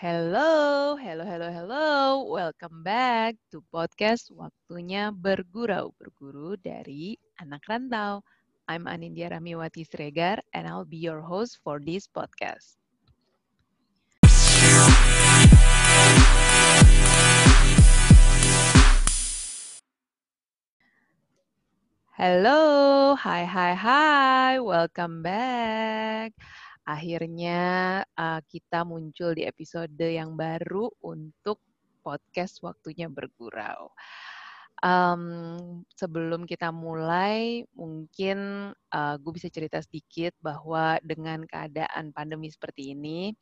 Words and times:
Hello, 0.00 0.96
hello, 0.96 1.28
hello, 1.28 1.52
hello. 1.52 2.24
Welcome 2.24 2.80
back 2.80 3.36
to 3.52 3.60
podcast 3.68 4.32
Waktunya 4.32 5.12
Bergurau, 5.12 5.92
berguru 6.00 6.56
dari 6.56 7.20
anak 7.36 7.60
rantau. 7.68 8.24
I'm 8.64 8.88
Anindya 8.88 9.28
Ramiwati 9.36 9.84
Sregar 9.84 10.40
and 10.56 10.64
I'll 10.64 10.88
be 10.88 10.96
your 10.96 11.20
host 11.20 11.60
for 11.60 11.84
this 11.84 12.08
podcast. 12.08 12.80
Hello, 22.16 23.20
hai 23.20 23.44
hai 23.44 23.76
hai, 23.76 24.64
welcome 24.64 25.20
back. 25.20 26.32
Akhirnya 26.90 27.60
uh, 28.18 28.42
kita 28.50 28.82
muncul 28.82 29.38
di 29.38 29.46
episode 29.46 29.94
yang 30.02 30.34
baru 30.34 30.90
untuk 31.06 31.62
podcast 32.02 32.58
Waktunya 32.66 33.06
Bergurau. 33.06 33.94
Um, 34.82 35.86
sebelum 35.94 36.50
kita 36.50 36.74
mulai, 36.74 37.62
mungkin 37.78 38.70
uh, 38.74 39.14
gue 39.22 39.32
bisa 39.38 39.46
cerita 39.46 39.78
sedikit 39.78 40.34
bahwa 40.42 40.98
dengan 41.06 41.46
keadaan 41.46 42.10
pandemi 42.10 42.50
seperti 42.50 42.98
ini, 42.98 43.38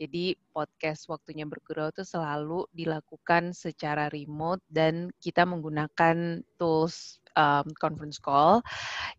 jadi 0.00 0.38
podcast 0.56 1.10
Waktunya 1.12 1.44
Bergurau 1.44 1.92
itu 1.92 2.08
selalu 2.08 2.64
dilakukan 2.72 3.52
secara 3.52 4.08
remote 4.08 4.64
dan 4.72 5.12
kita 5.20 5.44
menggunakan 5.44 6.40
tools 6.56 7.20
um, 7.36 7.68
conference 7.76 8.16
call. 8.16 8.64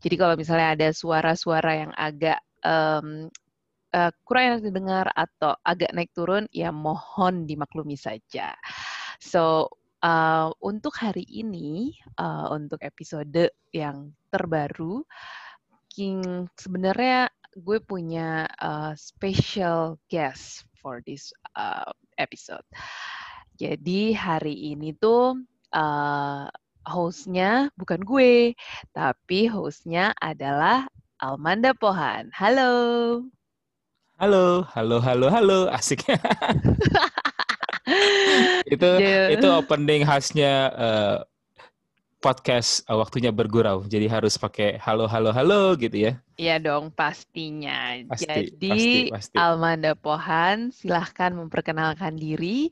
Jadi 0.02 0.16
kalau 0.18 0.34
misalnya 0.40 0.74
ada 0.74 0.90
suara-suara 0.90 1.86
yang 1.86 1.94
agak 1.94 2.40
um, 2.64 3.28
uh, 3.94 4.12
kurang 4.26 4.58
enak 4.58 4.62
didengar 4.70 5.08
atau 5.14 5.56
agak 5.66 5.92
naik 5.94 6.12
turun, 6.14 6.46
ya 6.54 6.70
mohon 6.74 7.46
dimaklumi 7.50 7.98
saja. 7.98 8.54
So, 9.20 9.74
uh, 10.04 10.50
untuk 10.64 10.96
hari 10.96 11.26
ini, 11.28 11.98
uh, 12.18 12.52
untuk 12.54 12.82
episode 12.86 13.52
yang 13.76 14.14
terbaru, 14.32 15.04
King 15.90 16.48
sebenarnya 16.56 17.34
gue 17.58 17.82
punya 17.82 18.46
uh, 18.62 18.94
special 18.94 19.98
guest 20.08 20.64
for 20.78 21.02
this 21.04 21.34
uh, 21.58 21.90
episode. 22.22 22.64
Jadi 23.60 24.16
hari 24.16 24.72
ini 24.72 24.96
tuh 24.96 25.36
uh, 25.76 26.48
hostnya 26.88 27.68
bukan 27.76 28.00
gue, 28.06 28.56
tapi 28.96 29.52
hostnya 29.52 30.16
adalah 30.22 30.88
Almanda 31.20 31.76
Pohan. 31.76 32.32
Halo. 32.32 33.39
Halo, 34.20 34.68
halo, 34.76 35.00
halo, 35.00 35.32
halo, 35.32 35.60
asik. 35.72 36.04
itu 38.68 38.90
yeah. 39.00 39.32
itu 39.32 39.48
opening 39.48 40.04
khasnya 40.04 40.76
uh, 40.76 41.18
podcast 42.20 42.84
uh, 42.92 43.00
waktunya 43.00 43.32
bergurau. 43.32 43.88
Jadi 43.88 44.12
harus 44.12 44.36
pakai 44.36 44.76
halo, 44.76 45.08
halo, 45.08 45.32
halo 45.32 45.72
gitu 45.80 46.12
ya. 46.12 46.20
Iya 46.36 46.60
dong, 46.60 46.92
pastinya. 46.92 47.96
Pasti, 48.12 48.28
Jadi 48.28 48.68
pasti, 48.68 49.00
pasti. 49.08 49.36
Almanda 49.40 49.96
Pohan, 49.96 50.76
silahkan 50.76 51.32
memperkenalkan 51.32 52.20
diri. 52.20 52.68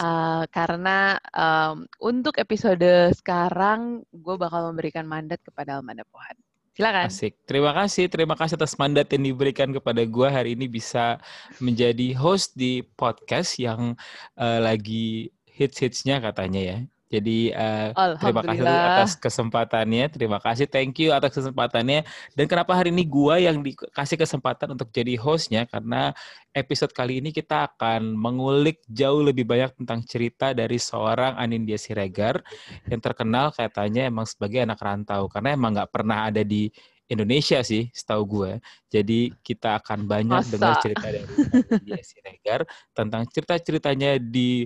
Uh, 0.00 0.48
karena 0.48 1.20
um, 1.36 1.84
untuk 2.00 2.40
episode 2.40 3.12
sekarang, 3.20 4.00
gue 4.16 4.36
bakal 4.40 4.72
memberikan 4.72 5.04
mandat 5.04 5.44
kepada 5.44 5.76
Almanda 5.76 6.08
Pohan. 6.08 6.40
Silakan. 6.70 7.10
Asik. 7.10 7.34
Terima 7.44 7.74
kasih, 7.74 8.06
terima 8.06 8.34
kasih 8.38 8.54
atas 8.54 8.78
mandat 8.78 9.10
yang 9.10 9.26
diberikan 9.26 9.74
kepada 9.74 10.06
gue 10.06 10.28
hari 10.30 10.54
ini 10.54 10.70
bisa 10.70 11.18
menjadi 11.58 12.14
host 12.14 12.54
di 12.54 12.86
podcast 12.94 13.58
yang 13.58 13.98
uh, 14.38 14.58
lagi 14.62 15.34
hits-hitsnya 15.50 16.22
katanya 16.22 16.60
ya. 16.62 16.78
Jadi 17.10 17.50
uh, 17.50 17.90
terima 18.22 18.38
kasih 18.46 18.62
atas 18.62 19.10
kesempatannya, 19.18 20.06
terima 20.14 20.38
kasih, 20.38 20.70
thank 20.70 20.94
you 21.02 21.10
atas 21.10 21.34
kesempatannya. 21.34 22.06
Dan 22.38 22.46
kenapa 22.46 22.70
hari 22.78 22.94
ini 22.94 23.02
gua 23.02 23.42
yang 23.42 23.66
dikasih 23.66 24.14
kesempatan 24.14 24.78
untuk 24.78 24.94
jadi 24.94 25.18
hostnya? 25.18 25.66
Karena 25.66 26.14
episode 26.54 26.94
kali 26.94 27.18
ini 27.18 27.34
kita 27.34 27.74
akan 27.74 28.14
mengulik 28.14 28.78
jauh 28.86 29.26
lebih 29.26 29.42
banyak 29.42 29.74
tentang 29.82 30.06
cerita 30.06 30.54
dari 30.54 30.78
seorang 30.78 31.34
Anindya 31.34 31.82
Siregar 31.82 32.46
yang 32.86 33.02
terkenal 33.02 33.50
katanya 33.50 34.06
emang 34.06 34.30
sebagai 34.30 34.62
anak 34.62 34.78
rantau 34.78 35.26
karena 35.26 35.58
emang 35.58 35.74
nggak 35.74 35.90
pernah 35.90 36.30
ada 36.30 36.46
di 36.46 36.70
Indonesia 37.10 37.58
sih, 37.66 37.90
setahu 37.90 38.22
gue. 38.22 38.52
Jadi 38.86 39.34
kita 39.42 39.82
akan 39.82 40.06
banyak 40.06 40.46
Masa? 40.46 40.50
dengar 40.54 40.78
cerita 40.78 41.10
dari 41.10 41.26
Anindya 41.26 42.02
Siregar 42.06 42.60
tentang 42.94 43.26
cerita-ceritanya 43.26 44.22
di 44.22 44.62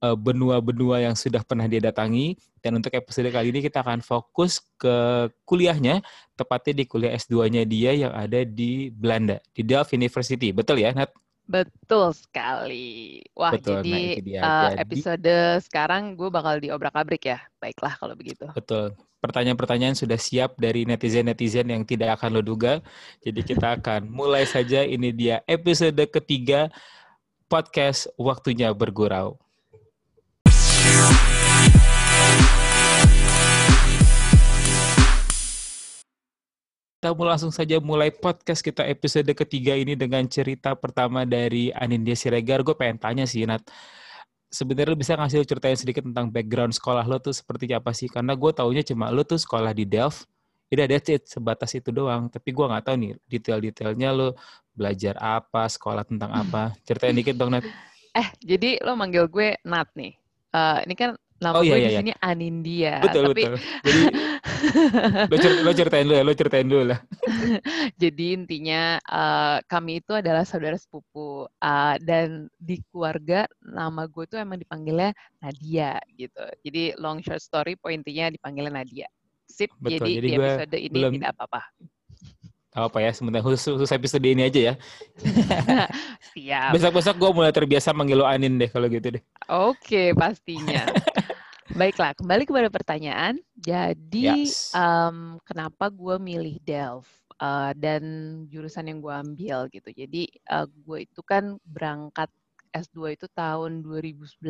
benua-benua 0.00 1.02
yang 1.08 1.16
sudah 1.16 1.40
pernah 1.42 1.64
dia 1.64 1.80
datangi. 1.80 2.36
Dan 2.60 2.82
untuk 2.82 2.92
episode 2.92 3.30
kali 3.30 3.54
ini 3.54 3.60
kita 3.62 3.80
akan 3.80 4.02
fokus 4.02 4.58
ke 4.76 5.28
kuliahnya, 5.46 6.02
tepatnya 6.34 6.82
di 6.82 6.84
kuliah 6.84 7.14
S2-nya 7.14 7.62
dia 7.62 7.94
yang 7.94 8.12
ada 8.12 8.42
di 8.42 8.90
Belanda, 8.90 9.38
di 9.54 9.62
Delft 9.62 9.94
University. 9.94 10.50
Betul 10.50 10.82
ya, 10.82 10.90
Nat? 10.92 11.14
Betul 11.46 12.10
sekali. 12.10 13.22
Wah, 13.38 13.54
Betul, 13.54 13.86
jadi, 13.86 13.94
nah 13.94 14.02
dia. 14.18 14.40
Uh, 14.42 14.50
jadi 14.50 14.82
episode 14.82 15.34
sekarang 15.62 16.18
gue 16.18 16.26
bakal 16.26 16.58
diobrak-abrik 16.58 17.22
ya. 17.30 17.38
Baiklah 17.62 17.94
kalau 17.94 18.18
begitu. 18.18 18.50
Betul. 18.50 18.98
Pertanyaan-pertanyaan 19.22 19.94
sudah 19.94 20.18
siap 20.18 20.58
dari 20.58 20.82
netizen-netizen 20.84 21.70
yang 21.70 21.86
tidak 21.86 22.18
akan 22.18 22.38
lo 22.38 22.42
duga. 22.42 22.82
Jadi 23.22 23.46
kita 23.46 23.78
akan 23.78 24.10
mulai 24.10 24.42
saja. 24.42 24.82
Ini 24.82 25.14
dia 25.14 25.36
episode 25.46 26.02
ketiga 26.10 26.66
podcast 27.46 28.10
Waktunya 28.18 28.74
Bergurau. 28.74 29.38
Kita 36.96 37.12
langsung 37.12 37.52
saja 37.52 37.76
mulai 37.76 38.08
podcast 38.08 38.64
kita 38.64 38.80
episode 38.88 39.28
ketiga 39.36 39.76
ini 39.76 39.92
dengan 39.92 40.24
cerita 40.32 40.72
pertama 40.72 41.28
dari 41.28 41.68
Anindya 41.68 42.16
Siregar. 42.16 42.64
Gue 42.64 42.72
pengen 42.72 42.96
tanya 42.96 43.28
sih, 43.28 43.44
Nat. 43.44 43.60
Sebenarnya 44.48 44.96
bisa 44.96 45.12
ngasih 45.12 45.44
ceritain 45.44 45.76
sedikit 45.76 46.08
tentang 46.08 46.32
background 46.32 46.72
sekolah 46.72 47.04
lo 47.04 47.20
tuh 47.20 47.36
seperti 47.36 47.68
apa 47.76 47.92
sih? 47.92 48.08
Karena 48.08 48.32
gue 48.32 48.48
taunya 48.48 48.80
cuma 48.80 49.12
lo 49.12 49.28
tuh 49.28 49.36
sekolah 49.36 49.76
di 49.76 49.84
Delft. 49.84 50.24
Udah 50.72 50.88
that's 50.88 51.12
it, 51.12 51.28
sebatas 51.28 51.76
itu 51.76 51.92
doang. 51.92 52.32
Tapi 52.32 52.48
gue 52.48 52.64
nggak 52.64 52.84
tahu 52.88 52.96
nih 52.96 53.12
detail-detailnya 53.28 54.08
lo 54.16 54.32
belajar 54.72 55.20
apa, 55.20 55.68
sekolah 55.68 56.00
tentang 56.08 56.32
apa. 56.32 56.72
Ceritain 56.88 57.12
dikit 57.12 57.36
dong, 57.36 57.52
Nat. 57.52 57.68
Eh, 58.16 58.32
jadi 58.40 58.80
lo 58.80 58.96
manggil 58.96 59.28
gue 59.28 59.60
Nat 59.68 59.92
nih. 59.92 60.16
Uh, 60.48 60.80
ini 60.88 60.96
kan 60.96 61.12
Nama 61.36 61.52
oh, 61.52 61.60
iya, 61.60 61.68
gue 61.68 61.76
iya, 61.76 61.84
di 61.84 61.92
iya. 61.92 62.00
sini 62.00 62.12
iya. 62.12 62.18
Anindya. 62.24 62.94
Betul, 63.04 63.24
tapi... 63.28 63.42
betul. 63.44 63.56
Jadi, 63.84 64.00
lo, 65.32 65.36
cer 65.36 65.52
lo 65.62 65.70
ceritain 65.72 66.06
dulu 66.06 66.16
ya, 66.16 66.24
lo 66.24 66.34
ceritain 66.34 66.68
dulu 66.68 66.84
lah. 66.94 67.00
Jadi 68.02 68.24
intinya 68.36 69.00
uh, 69.06 69.58
kami 69.66 70.02
itu 70.04 70.12
adalah 70.14 70.42
saudara 70.42 70.76
sepupu. 70.76 71.46
Uh, 71.62 71.96
dan 72.02 72.50
di 72.58 72.82
keluarga 72.90 73.46
nama 73.62 74.06
gue 74.06 74.24
tuh 74.26 74.38
emang 74.38 74.60
dipanggilnya 74.60 75.14
Nadia 75.40 75.98
gitu. 76.14 76.42
Jadi 76.66 76.96
long 76.98 77.22
short 77.22 77.42
story, 77.42 77.78
pointinya 77.78 78.30
dipanggilnya 78.30 78.82
Nadia. 78.82 79.08
Sip, 79.46 79.70
betul, 79.78 80.10
jadi, 80.10 80.12
jadi 80.18 80.26
di 80.26 80.32
episode 80.36 80.76
ini 80.76 80.98
belum... 81.00 81.12
tidak 81.18 81.30
apa-apa 81.38 81.62
apa 82.76 83.00
ya 83.00 83.08
sebentar 83.08 83.40
khusus, 83.40 83.64
khusus 83.64 83.88
episode 83.88 84.20
ini 84.20 84.44
aja 84.44 84.60
ya. 84.60 84.74
Siap. 86.36 86.76
Besok-besok 86.76 87.16
gue 87.16 87.30
mulai 87.32 87.48
terbiasa 87.48 87.96
manggil 87.96 88.20
lo 88.20 88.28
Anin 88.28 88.60
deh 88.60 88.68
kalau 88.68 88.84
gitu 88.92 89.16
deh. 89.16 89.22
Oke, 89.48 90.12
pastinya. 90.12 90.84
Baiklah, 91.76 92.16
kembali 92.16 92.48
kepada 92.48 92.72
pertanyaan. 92.72 93.36
Jadi, 93.52 94.48
yes. 94.48 94.72
um, 94.72 95.36
kenapa 95.44 95.92
gue 95.92 96.16
milih 96.16 96.56
Delft 96.64 97.12
uh, 97.36 97.76
dan 97.76 98.00
jurusan 98.48 98.88
yang 98.88 99.04
gue 99.04 99.12
ambil 99.12 99.68
gitu. 99.68 99.92
Jadi, 99.92 100.24
uh, 100.48 100.64
gue 100.64 101.04
itu 101.04 101.20
kan 101.20 101.60
berangkat 101.68 102.32
S2 102.72 103.20
itu 103.20 103.28
tahun 103.36 103.84
2011, 103.84 104.40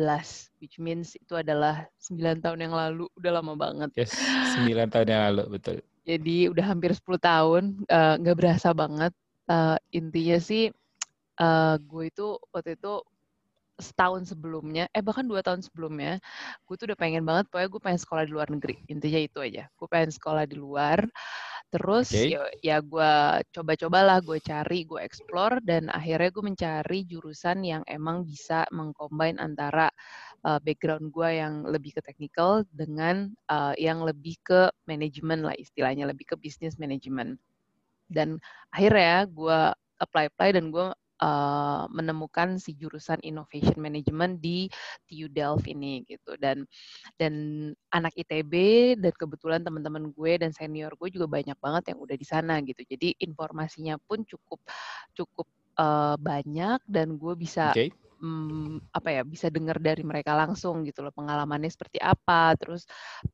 which 0.63 0.79
means 0.79 1.19
itu 1.19 1.35
adalah 1.35 1.83
9 1.99 2.39
tahun 2.39 2.63
yang 2.63 2.71
lalu, 2.71 3.11
udah 3.19 3.31
lama 3.43 3.59
banget. 3.59 3.91
Yes, 3.99 4.15
9 4.63 4.87
tahun 4.87 5.07
yang 5.11 5.21
lalu, 5.27 5.43
betul. 5.59 5.77
Jadi 6.07 6.47
udah 6.47 6.63
hampir 6.63 6.95
10 6.95 7.19
tahun, 7.19 7.63
eh, 7.91 8.13
nggak 8.23 8.35
uh, 8.35 8.39
berasa 8.39 8.71
banget. 8.71 9.11
Uh, 9.51 9.75
intinya 9.91 10.39
sih, 10.39 10.71
uh, 11.43 11.75
gue 11.75 12.07
itu 12.07 12.39
waktu 12.55 12.79
itu 12.79 13.03
setahun 13.77 14.33
sebelumnya, 14.33 14.89
eh 14.91 15.05
bahkan 15.05 15.25
dua 15.29 15.45
tahun 15.45 15.61
sebelumnya, 15.61 16.17
gue 16.65 16.75
tuh 16.75 16.89
udah 16.89 16.99
pengen 16.99 17.23
banget, 17.23 17.45
pokoknya 17.53 17.69
gue 17.69 17.81
pengen 17.81 18.01
sekolah 18.01 18.23
di 18.25 18.31
luar 18.33 18.49
negeri. 18.49 18.75
Intinya 18.89 19.21
itu 19.21 19.37
aja. 19.41 19.69
Gue 19.77 19.87
pengen 19.89 20.09
sekolah 20.09 20.43
di 20.49 20.57
luar. 20.57 21.05
Terus 21.67 22.15
okay. 22.15 22.31
ya, 22.31 22.41
ya 22.63 22.77
gue 22.79 23.11
coba-cobalah, 23.53 24.23
gue 24.23 24.39
cari, 24.39 24.87
gue 24.87 24.99
explore, 25.03 25.59
dan 25.61 25.91
akhirnya 25.91 26.29
gue 26.31 26.43
mencari 26.43 26.99
jurusan 27.05 27.59
yang 27.61 27.83
emang 27.91 28.23
bisa 28.23 28.63
mengcombine 28.71 29.35
antara 29.37 29.91
uh, 30.47 30.57
background 30.63 31.11
gue 31.11 31.29
yang 31.37 31.67
lebih 31.67 31.99
ke 31.99 32.01
technical 32.01 32.63
dengan 32.71 33.29
uh, 33.51 33.75
yang 33.75 33.99
lebih 34.01 34.39
ke 34.41 34.71
manajemen 34.87 35.43
lah 35.43 35.55
istilahnya, 35.59 36.07
lebih 36.07 36.33
ke 36.33 36.35
business 36.39 36.79
management. 36.79 37.35
Dan 38.07 38.39
akhirnya 38.71 39.27
gue 39.27 39.59
apply-apply 39.99 40.55
dan 40.55 40.71
gue 40.71 40.87
uh, 41.21 41.85
menemukan 41.91 42.57
si 42.57 42.73
jurusan 42.77 43.21
Innovation 43.21 43.77
Management 43.77 44.39
di 44.41 44.71
TU 45.05 45.27
Delft 45.29 45.67
ini 45.69 46.01
gitu. 46.07 46.35
Dan 46.39 46.65
dan 47.19 47.33
anak 47.93 48.13
ITB 48.15 48.53
dan 48.97 49.13
kebetulan 49.13 49.61
teman-teman 49.61 50.09
gue 50.13 50.31
dan 50.41 50.51
senior 50.55 50.93
gue 50.97 51.09
juga 51.13 51.27
banyak 51.29 51.57
banget 51.59 51.93
yang 51.93 51.99
udah 52.01 52.15
di 52.17 52.27
sana 52.27 52.59
gitu. 52.63 52.81
Jadi 52.85 53.17
informasinya 53.21 53.99
pun 54.01 54.23
cukup 54.23 54.59
cukup 55.13 55.47
uh, 55.77 56.15
banyak 56.17 56.79
dan 56.87 57.17
gue 57.19 57.33
bisa 57.37 57.73
okay 57.73 57.91
hmm, 58.19 58.91
apa 58.93 59.09
ya 59.09 59.21
bisa 59.23 59.47
dengar 59.47 59.77
dari 59.77 60.01
mereka 60.01 60.33
langsung 60.33 60.83
gitu 60.85 61.05
loh 61.05 61.13
pengalamannya 61.13 61.69
seperti 61.69 62.01
apa 62.01 62.53
terus 62.57 62.85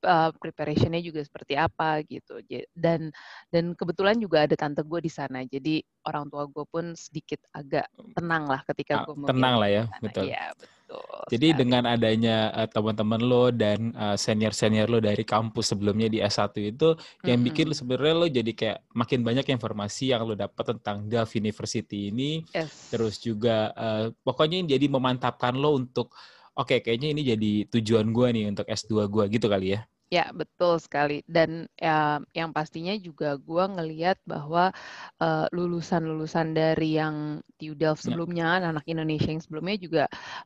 uh, 0.03 0.29
preparationnya 0.35 0.99
juga 0.99 1.23
seperti 1.23 1.57
apa 1.57 2.03
gitu. 2.07 2.39
Dan 2.75 3.11
dan 3.49 3.73
kebetulan 3.73 4.19
juga 4.19 4.45
ada 4.45 4.55
tante 4.55 4.83
gue 4.83 4.99
di 5.03 5.11
sana 5.11 5.43
jadi 5.47 5.81
orang 6.07 6.27
tua 6.27 6.47
gue 6.47 6.65
pun 6.67 6.93
sedikit 6.93 7.39
agak 7.55 7.87
tenang 8.13 8.47
lah 8.47 8.61
ketika 8.67 9.07
gue 9.07 9.15
mau 9.15 9.27
tenang 9.27 9.55
lah 9.59 9.69
ya 9.71 9.83
betul. 10.03 10.27
Ya 10.27 10.51
betul 10.53 10.82
Betul. 10.93 11.23
Jadi 11.33 11.47
sekali. 11.49 11.59
dengan 11.65 11.83
adanya 11.89 12.37
uh, 12.53 12.69
teman-teman 12.69 13.21
lo 13.23 13.49
dan 13.49 13.95
uh, 13.97 14.13
senior-senior 14.13 14.87
lo 14.91 14.99
dari 15.01 15.23
kampus 15.25 15.73
sebelumnya 15.73 16.07
di 16.11 16.19
S1 16.21 16.53
itu 16.61 16.93
mm-hmm. 16.93 17.25
yang 17.25 17.39
bikin 17.41 17.65
lo 17.71 17.75
sebenarnya 17.75 18.15
lo 18.15 18.27
jadi 18.29 18.51
kayak 18.53 18.79
makin 18.93 19.19
banyak 19.25 19.45
informasi 19.49 20.13
yang 20.13 20.27
lo 20.27 20.37
dapat 20.37 20.77
tentang 20.77 21.09
Delft 21.09 21.33
University 21.33 22.13
ini. 22.13 22.45
Yes. 22.53 22.93
Terus 22.93 23.17
juga 23.17 23.73
uh, 23.73 24.13
pokoknya 24.21 24.77
jadi 24.77 24.85
memantapkan 24.85 25.57
lo 25.57 25.79
untuk 25.79 26.13
oke 26.53 26.69
okay, 26.69 26.79
kayaknya 26.85 27.09
ini 27.17 27.21
jadi 27.25 27.51
tujuan 27.73 28.13
gue 28.13 28.27
nih 28.29 28.45
untuk 28.51 28.67
S2 28.69 29.09
gue 29.09 29.23
gitu 29.33 29.49
kali 29.49 29.79
ya. 29.79 29.81
Ya, 30.13 30.29
betul 30.29 30.77
sekali. 30.77 31.25
Dan 31.25 31.65
ya, 31.73 32.21
yang 32.37 32.53
pastinya 32.53 32.93
juga 33.01 33.33
gue 33.41 33.65
ngeliat 33.65 34.21
bahwa 34.29 34.69
uh, 35.17 35.49
lulusan-lulusan 35.49 36.53
dari 36.53 37.01
yang 37.01 37.41
TU 37.57 37.73
Delft 37.73 38.05
ya. 38.05 38.13
sebelumnya, 38.13 38.61
ya. 38.61 38.69
anak 38.69 38.85
Indonesia 38.85 39.33
yang 39.33 39.41
sebelumnya 39.41 39.77
juga 39.81 40.03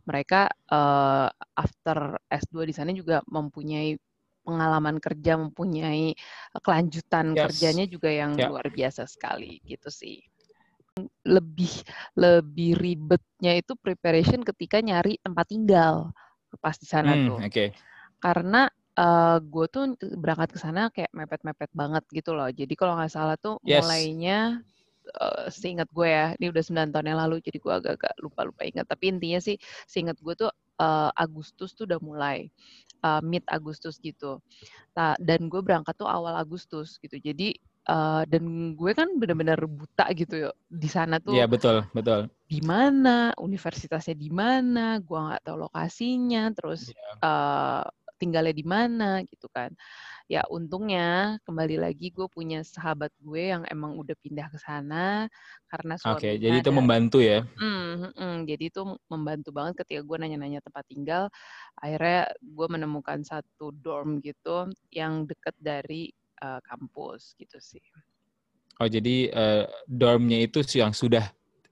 mereka 0.07 0.47
uh, 0.71 1.27
after 1.59 2.15
S2 2.31 2.63
di 2.63 2.73
sana 2.79 2.95
juga 2.95 3.19
mempunyai 3.27 3.99
pengalaman 4.47 5.03
kerja, 5.03 5.35
mempunyai 5.35 6.15
kelanjutan 6.63 7.35
yes. 7.35 7.51
kerjanya 7.51 7.85
juga 7.91 8.07
yang 8.07 8.39
ya. 8.39 8.47
luar 8.47 8.71
biasa 8.71 9.03
sekali 9.03 9.59
gitu 9.67 9.91
sih. 9.91 10.23
Lebih 11.27 11.83
lebih 12.15 12.79
ribetnya 12.79 13.59
itu 13.59 13.75
preparation 13.75 14.47
ketika 14.47 14.79
nyari 14.79 15.19
tempat 15.19 15.45
tinggal 15.51 16.15
pas 16.63 16.79
di 16.79 16.87
sana 16.87 17.19
hmm, 17.19 17.25
tuh. 17.27 17.39
Okay. 17.51 17.75
Karena 18.23 18.71
uh, 18.97 19.37
gue 19.39 19.65
tuh 19.69 19.93
berangkat 20.17 20.57
ke 20.57 20.59
sana 20.59 20.89
kayak 20.89 21.13
mepet-mepet 21.13 21.71
banget 21.71 22.03
gitu 22.11 22.33
loh. 22.33 22.49
Jadi 22.49 22.73
kalau 22.73 22.97
nggak 22.97 23.13
salah 23.13 23.37
tuh 23.37 23.61
yes. 23.63 23.85
mulainya 23.85 24.65
uh, 25.21 25.47
seingat 25.47 25.87
gue 25.93 26.07
ya, 26.09 26.33
ini 26.41 26.49
udah 26.51 26.63
9 26.65 26.91
tahun 26.91 27.07
yang 27.13 27.19
lalu, 27.21 27.39
jadi 27.39 27.57
gue 27.61 27.73
agak-agak 27.73 28.13
lupa-lupa 28.19 28.65
ingat. 28.65 28.89
Tapi 28.89 29.13
intinya 29.13 29.39
sih, 29.39 29.55
seingat 29.87 30.17
gue 30.19 30.33
tuh 30.35 30.51
uh, 30.81 31.09
Agustus 31.15 31.77
tuh 31.77 31.87
udah 31.87 32.01
mulai, 32.01 32.49
uh, 33.05 33.21
mid 33.23 33.45
Agustus 33.47 34.01
gitu. 34.01 34.41
Nah, 34.97 35.13
dan 35.21 35.47
gue 35.47 35.61
berangkat 35.61 35.95
tuh 35.95 36.09
awal 36.09 36.35
Agustus 36.35 36.97
gitu. 36.99 37.17
Jadi 37.21 37.55
Uh, 37.87 38.27
dan 38.27 38.75
gue 38.75 38.91
kan 38.91 39.07
benar-benar 39.15 39.63
buta 39.63 40.11
gitu 40.11 40.35
ya 40.35 40.51
di 40.67 40.91
sana 40.91 41.23
tuh. 41.23 41.31
Iya 41.31 41.47
betul 41.47 41.87
betul. 41.95 42.27
Di 42.43 42.59
mana 42.59 43.31
universitasnya 43.39 44.11
di 44.11 44.27
mana, 44.27 44.99
gue 44.99 45.15
nggak 45.15 45.47
tahu 45.47 45.55
lokasinya, 45.55 46.51
terus 46.51 46.91
yeah. 46.91 47.15
Iya. 47.15 47.15
uh, 47.23 47.83
tinggalnya 48.17 48.51
di 48.51 48.65
mana 48.65 49.23
gitu 49.23 49.47
kan. 49.47 49.71
Ya 50.27 50.43
untungnya 50.51 51.39
kembali 51.47 51.79
lagi 51.79 52.11
gue 52.11 52.27
punya 52.27 52.59
sahabat 52.65 53.15
gue 53.23 53.55
yang 53.55 53.63
emang 53.71 53.95
udah 53.95 54.17
pindah 54.19 54.51
ke 54.51 54.59
sana 54.59 55.31
karena. 55.71 55.95
Oke, 56.03 56.19
okay, 56.19 56.33
jadi 56.35 56.59
itu 56.59 56.71
membantu 56.73 57.23
ya? 57.23 57.47
Mm, 57.55 58.11
mm, 58.11 58.37
jadi 58.43 58.63
itu 58.67 58.81
membantu 59.07 59.49
banget 59.55 59.85
ketika 59.85 60.03
gue 60.03 60.17
nanya-nanya 60.19 60.59
tempat 60.59 60.83
tinggal. 60.89 61.23
Akhirnya 61.79 62.27
gue 62.43 62.67
menemukan 62.67 63.23
satu 63.23 63.71
dorm 63.71 64.19
gitu 64.19 64.67
yang 64.91 65.23
deket 65.23 65.55
dari 65.61 66.11
uh, 66.43 66.59
kampus 66.65 67.37
gitu 67.39 67.57
sih. 67.61 67.81
Oh 68.77 68.85
jadi 68.85 69.31
uh, 69.33 69.65
dormnya 69.89 70.45
itu 70.45 70.61
yang 70.77 70.93
sudah 70.93 71.25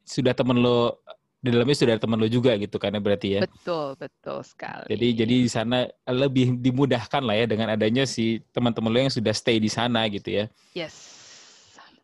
sudah 0.06 0.34
temen 0.34 0.62
lo 0.62 1.02
di 1.46 1.54
dalamnya 1.54 1.78
sudah 1.78 1.94
ada 1.94 2.02
teman 2.02 2.18
lo 2.18 2.26
juga 2.26 2.58
gitu 2.58 2.82
karena 2.82 2.98
berarti 2.98 3.38
ya. 3.38 3.42
Betul, 3.46 3.94
betul 4.02 4.42
sekali. 4.42 4.90
Jadi 4.90 5.08
jadi 5.14 5.36
di 5.46 5.50
sana 5.50 5.86
lebih 6.10 6.58
dimudahkan 6.58 7.22
lah 7.22 7.38
ya 7.38 7.46
dengan 7.46 7.70
adanya 7.70 8.10
si 8.10 8.42
teman-teman 8.50 8.90
lo 8.90 9.00
yang 9.06 9.14
sudah 9.14 9.30
stay 9.38 9.62
di 9.62 9.70
sana 9.70 10.10
gitu 10.10 10.34
ya. 10.34 10.46
Yes. 10.74 11.22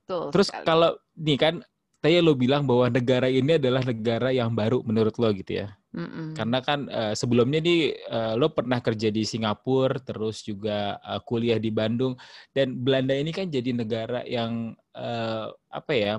Betul. 0.06 0.30
Terus 0.30 0.48
sekali. 0.54 0.66
kalau 0.70 0.92
nih 1.18 1.38
kan 1.42 1.56
tadi 2.02 2.22
lo 2.22 2.38
bilang 2.38 2.70
bahwa 2.70 2.90
negara 2.94 3.26
ini 3.26 3.58
adalah 3.58 3.82
negara 3.82 4.30
yang 4.30 4.54
baru 4.54 4.86
menurut 4.86 5.18
lo 5.18 5.34
gitu 5.34 5.66
ya. 5.66 5.74
Mm-mm. 5.92 6.38
Karena 6.40 6.64
kan 6.64 6.88
uh, 6.88 7.12
sebelumnya 7.18 7.60
nih 7.60 7.98
uh, 8.08 8.34
lo 8.40 8.54
pernah 8.56 8.80
kerja 8.80 9.12
di 9.12 9.28
Singapura, 9.28 10.00
terus 10.00 10.40
juga 10.40 10.96
uh, 11.04 11.20
kuliah 11.20 11.60
di 11.60 11.68
Bandung 11.68 12.16
dan 12.56 12.80
Belanda 12.80 13.12
ini 13.12 13.36
kan 13.36 13.52
jadi 13.52 13.76
negara 13.76 14.24
yang 14.24 14.72
uh, 14.96 15.52
apa 15.68 15.92
ya 15.92 16.14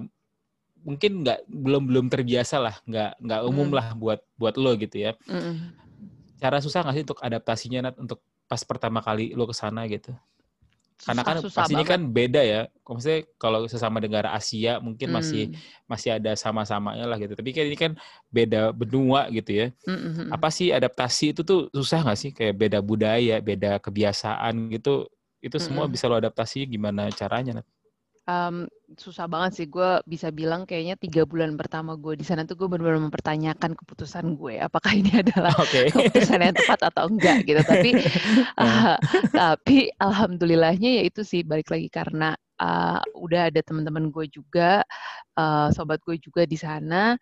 mungkin 0.82 1.22
nggak 1.22 1.46
belum 1.46 1.82
belum 1.88 2.06
terbiasa 2.10 2.58
lah 2.58 2.74
nggak 2.86 3.22
nggak 3.22 3.40
umum 3.46 3.70
mm. 3.70 3.76
lah 3.78 3.86
buat 3.94 4.20
buat 4.34 4.54
lo 4.58 4.74
gitu 4.78 4.98
ya 4.98 5.12
mm. 5.26 5.78
cara 6.42 6.58
susah 6.58 6.82
nggak 6.82 6.94
sih 6.98 7.04
untuk 7.06 7.20
adaptasinya 7.22 7.78
Nat 7.88 7.96
untuk 7.98 8.18
pas 8.50 8.62
pertama 8.66 8.98
kali 9.00 9.32
lo 9.32 9.46
ke 9.46 9.54
sana 9.54 9.86
gitu 9.86 10.12
karena 11.02 11.22
kan 11.26 11.42
susah 11.42 11.66
pas 11.66 11.70
ini 11.70 11.82
kan 11.82 12.00
beda 12.14 12.42
ya 12.42 12.60
maksudnya 12.86 13.26
kalau 13.34 13.66
sesama 13.66 13.98
negara 13.98 14.34
Asia 14.34 14.78
mungkin 14.78 15.10
mm. 15.10 15.14
masih 15.14 15.44
masih 15.90 16.10
ada 16.18 16.34
sama-samanya 16.38 17.06
lah 17.06 17.18
gitu 17.18 17.34
tapi 17.34 17.50
kan 17.50 17.64
ini 17.66 17.78
kan 17.78 17.92
beda 18.30 18.70
benua 18.70 19.26
gitu 19.34 19.50
ya 19.50 19.66
mm-hmm. 19.86 20.30
apa 20.30 20.48
sih 20.50 20.70
adaptasi 20.70 21.34
itu 21.34 21.42
tuh 21.42 21.66
susah 21.74 22.06
nggak 22.06 22.18
sih 22.18 22.30
kayak 22.30 22.54
beda 22.54 22.78
budaya 22.78 23.42
beda 23.42 23.82
kebiasaan 23.82 24.70
gitu 24.70 25.10
itu 25.42 25.56
semua 25.58 25.86
mm-hmm. 25.86 25.94
bisa 25.94 26.06
lo 26.06 26.18
adaptasi 26.22 26.70
gimana 26.70 27.10
caranya 27.10 27.62
Nat? 27.62 27.66
Um, 28.28 28.68
susah 28.94 29.26
banget 29.26 29.50
sih. 29.62 29.66
Gue 29.66 29.98
bisa 30.06 30.28
bilang 30.30 30.68
kayaknya 30.68 30.94
tiga 30.98 31.22
bulan 31.24 31.56
pertama 31.56 31.96
gue 31.98 32.18
di 32.18 32.24
sana 32.26 32.44
tuh 32.46 32.54
gue 32.58 32.68
benar-benar 32.68 33.08
mempertanyakan 33.08 33.74
keputusan 33.78 34.36
gue. 34.38 34.60
Apakah 34.60 34.92
ini 34.94 35.10
adalah 35.22 35.54
okay. 35.58 35.90
keputusan 35.90 36.42
yang 36.42 36.54
tepat 36.54 36.80
atau 36.92 37.08
enggak 37.08 37.46
gitu. 37.46 37.62
Tapi 37.64 37.90
uh, 38.58 38.96
tapi 39.40 39.78
alhamdulillahnya 39.98 41.00
ya 41.00 41.02
itu 41.06 41.22
sih 41.26 41.42
balik 41.42 41.72
lagi 41.72 41.88
karena 41.90 42.36
uh, 42.60 43.00
udah 43.18 43.50
ada 43.50 43.60
teman-teman 43.64 44.12
gue 44.12 44.26
juga, 44.30 44.84
uh, 45.38 45.68
sobat 45.74 46.02
gue 46.04 46.18
juga 46.20 46.46
di 46.46 46.58
sana. 46.58 47.16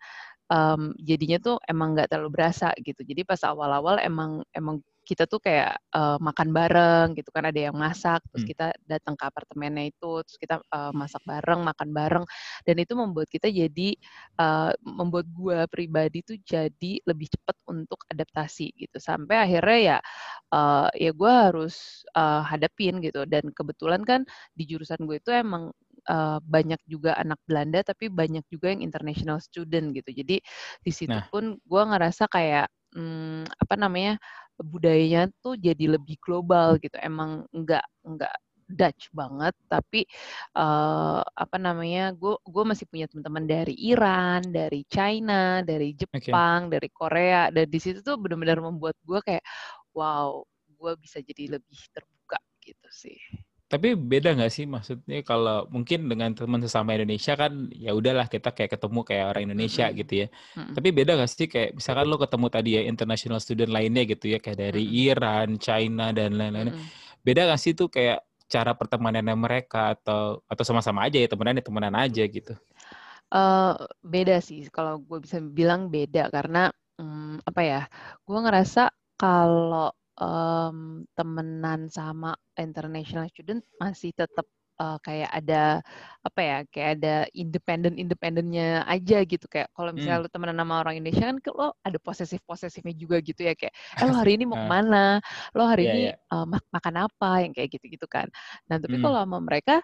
Um, 0.51 0.91
jadinya 0.99 1.39
tuh 1.39 1.55
emang 1.63 1.95
nggak 1.95 2.11
terlalu 2.11 2.35
berasa 2.35 2.75
gitu. 2.83 3.07
Jadi 3.07 3.23
pas 3.23 3.39
awal-awal 3.47 4.03
emang 4.03 4.43
emang 4.51 4.83
kita 5.11 5.27
tuh 5.27 5.43
kayak 5.43 5.75
uh, 5.91 6.15
makan 6.23 6.55
bareng 6.55 7.11
gitu 7.19 7.27
kan 7.35 7.43
ada 7.51 7.59
yang 7.59 7.75
masak 7.75 8.23
terus 8.31 8.47
hmm. 8.47 8.51
kita 8.55 8.67
datang 8.87 9.19
ke 9.19 9.23
apartemennya 9.27 9.91
itu 9.91 10.23
terus 10.23 10.39
kita 10.39 10.63
uh, 10.71 10.95
masak 10.95 11.19
bareng 11.27 11.67
makan 11.67 11.91
bareng 11.91 12.25
dan 12.63 12.75
itu 12.79 12.95
membuat 12.95 13.27
kita 13.27 13.51
jadi 13.51 13.99
uh, 14.39 14.71
membuat 14.87 15.27
gua 15.35 15.67
pribadi 15.67 16.23
tuh 16.23 16.39
jadi 16.39 17.03
lebih 17.03 17.27
cepat 17.27 17.59
untuk 17.67 17.99
adaptasi 18.07 18.71
gitu 18.79 19.03
sampai 19.03 19.35
akhirnya 19.51 19.79
ya 19.83 19.97
uh, 20.55 20.87
ya 20.95 21.11
gua 21.11 21.51
harus 21.51 22.07
uh, 22.15 22.47
hadapin 22.47 23.03
gitu 23.03 23.27
dan 23.27 23.51
kebetulan 23.51 24.07
kan 24.07 24.23
di 24.55 24.63
jurusan 24.63 25.03
gue 25.03 25.19
itu 25.19 25.35
emang 25.35 25.75
uh, 26.07 26.39
banyak 26.41 26.79
juga 26.87 27.17
anak 27.19 27.37
Belanda 27.43 27.83
tapi 27.83 28.07
banyak 28.07 28.45
juga 28.47 28.71
yang 28.71 28.81
international 28.85 29.43
student 29.43 29.91
gitu. 29.91 30.09
Jadi 30.13 30.39
di 30.81 30.91
situ 30.91 31.11
nah. 31.11 31.27
pun 31.27 31.57
gue 31.59 31.83
ngerasa 31.83 32.31
kayak 32.31 32.71
hmm, 32.95 33.47
apa 33.47 33.75
namanya 33.77 34.15
budayanya 34.63 35.29
tuh 35.43 35.57
jadi 35.59 35.97
lebih 35.97 36.17
global 36.21 36.77
gitu. 36.79 36.95
Emang 37.01 37.45
nggak 37.53 37.85
nggak 38.05 38.35
Dutch 38.71 39.11
banget, 39.11 39.51
tapi 39.67 40.07
uh, 40.55 41.19
apa 41.19 41.57
namanya, 41.59 42.15
gue 42.15 42.39
gue 42.39 42.63
masih 42.63 42.87
punya 42.87 43.05
teman-teman 43.11 43.43
dari 43.43 43.75
Iran, 43.75 44.47
dari 44.47 44.87
China, 44.87 45.59
dari 45.59 45.91
Jepang, 45.91 46.71
okay. 46.71 46.79
dari 46.79 46.89
Korea, 46.89 47.51
dan 47.51 47.67
di 47.67 47.79
situ 47.83 47.99
tuh 47.99 48.15
benar-benar 48.15 48.63
membuat 48.63 48.95
gue 49.03 49.19
kayak, 49.19 49.43
wow, 49.91 50.39
gue 50.71 50.91
bisa 51.03 51.19
jadi 51.19 51.59
lebih 51.59 51.79
terbuka 51.91 52.39
gitu 52.63 52.89
sih. 52.89 53.19
Tapi 53.71 53.95
beda 53.95 54.35
nggak 54.35 54.51
sih 54.51 54.67
maksudnya 54.67 55.23
kalau 55.23 55.63
mungkin 55.71 56.11
dengan 56.11 56.35
teman 56.35 56.59
sesama 56.59 56.91
Indonesia 56.91 57.39
kan 57.39 57.71
ya 57.71 57.95
udahlah 57.95 58.27
kita 58.27 58.51
kayak 58.51 58.75
ketemu 58.75 58.99
kayak 59.07 59.25
orang 59.31 59.43
Indonesia 59.47 59.87
mm 59.87 59.91
-hmm. 59.95 60.01
gitu 60.03 60.13
ya. 60.13 60.27
Mm 60.27 60.59
-hmm. 60.59 60.73
Tapi 60.75 60.89
beda 60.91 61.11
nggak 61.15 61.31
sih 61.31 61.47
kayak 61.47 61.69
misalkan 61.79 62.05
lo 62.11 62.17
ketemu 62.19 62.47
tadi 62.51 62.69
ya 62.75 62.81
international 62.83 63.39
student 63.39 63.71
lainnya 63.71 64.03
gitu 64.03 64.35
ya 64.35 64.43
kayak 64.43 64.59
dari 64.59 64.83
mm 64.83 64.91
-hmm. 64.91 65.07
Iran, 65.07 65.49
China 65.55 66.05
dan 66.11 66.35
lain-lain. 66.35 66.75
Mm 66.75 66.83
-hmm. 66.83 67.23
Beda 67.23 67.41
nggak 67.47 67.61
sih 67.63 67.71
tuh 67.71 67.87
kayak 67.87 68.19
cara 68.51 68.75
pertemanannya 68.75 69.35
mereka 69.39 69.95
atau 69.95 70.43
atau 70.43 70.63
sama-sama 70.67 71.07
aja 71.07 71.15
ya 71.15 71.31
temenan 71.31 71.55
ya 71.55 71.63
temenan 71.63 71.95
aja 71.95 72.23
gitu? 72.27 72.53
Uh, 73.31 73.79
beda 74.03 74.43
sih 74.43 74.67
kalau 74.67 74.99
gue 74.99 75.23
bisa 75.23 75.39
bilang 75.39 75.87
beda 75.87 76.27
karena 76.27 76.67
um, 76.99 77.39
apa 77.47 77.61
ya? 77.63 77.81
Gue 78.27 78.35
ngerasa 78.43 78.91
kalau 79.15 79.95
um, 80.21 81.01
temenan 81.17 81.89
sama 81.89 82.37
international 82.53 83.25
student 83.33 83.65
masih 83.81 84.13
tetap 84.13 84.45
uh, 84.81 84.97
kayak 85.01 85.29
ada 85.29 85.81
apa 86.21 86.39
ya 86.41 86.57
kayak 86.69 86.89
ada 87.01 87.15
independen 87.33 87.97
independennya 87.97 88.85
aja 88.89 89.21
gitu. 89.25 89.45
Kayak 89.49 89.69
kalau 89.73 89.93
misalnya 89.93 90.21
hmm. 90.21 90.25
lu 90.25 90.33
temenan 90.33 90.57
sama 90.61 90.75
orang 90.81 90.95
Indonesia 91.01 91.25
kan 91.29 91.37
lo 91.57 91.67
ada 91.81 91.97
posesif 92.01 92.39
posesifnya 92.45 92.93
juga 92.97 93.17
gitu 93.21 93.41
ya. 93.45 93.53
Kayak 93.57 93.73
eh 93.73 94.05
lo 94.05 94.13
hari 94.13 94.31
ini 94.37 94.45
mau 94.49 94.61
ke 94.61 94.67
mana? 94.69 95.05
Lo 95.57 95.65
hari 95.65 95.83
yeah, 95.85 95.93
ini 95.93 96.03
yeah. 96.13 96.33
Uh, 96.33 96.45
mak 96.49 96.63
makan 96.73 96.95
apa? 97.09 97.31
Yang 97.45 97.53
kayak 97.57 97.69
gitu 97.77 97.85
gitu 97.97 98.07
kan. 98.09 98.27
Nah 98.69 98.77
tapi 98.81 98.95
hmm. 98.97 99.03
kalau 99.05 99.17
sama 99.21 99.37
mereka 99.41 99.75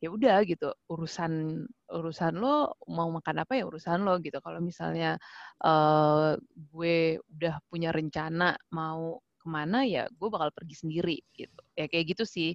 ya 0.00 0.08
udah 0.12 0.38
gitu. 0.44 0.68
Urusan 0.88 1.64
urusan 1.92 2.32
lo 2.40 2.76
mau 2.88 3.08
makan 3.12 3.36
apa 3.44 3.52
ya 3.56 3.64
urusan 3.68 4.04
lo 4.04 4.16
gitu. 4.20 4.40
Kalau 4.40 4.60
misalnya 4.60 5.16
uh, 5.64 6.36
gue 6.72 7.20
udah 7.36 7.60
punya 7.68 7.92
rencana 7.92 8.56
mau 8.72 9.20
ke 9.42 9.48
mana 9.50 9.82
ya 9.82 10.06
gue 10.06 10.28
bakal 10.30 10.54
pergi 10.54 10.86
sendiri 10.86 11.18
gitu 11.34 11.60
ya 11.74 11.90
kayak 11.90 12.14
gitu 12.14 12.24
sih 12.24 12.54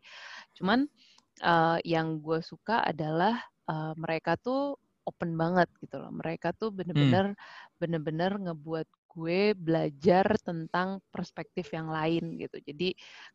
cuman 0.56 0.88
uh, 1.44 1.78
yang 1.84 2.24
gue 2.24 2.40
suka 2.40 2.82
adalah 2.88 3.36
uh, 3.68 3.92
mereka 4.00 4.40
tuh 4.40 4.80
open 5.08 5.36
banget 5.36 5.68
gitu 5.84 6.00
loh 6.00 6.12
mereka 6.12 6.52
tuh 6.56 6.72
bener-bener 6.72 7.36
hmm. 7.36 7.80
bener-bener 7.80 8.32
ngebuat 8.52 8.88
gue 8.88 9.56
belajar 9.58 10.38
tentang 10.44 11.02
perspektif 11.10 11.72
yang 11.74 11.90
lain 11.90 12.38
gitu 12.38 12.60
jadi 12.62 12.90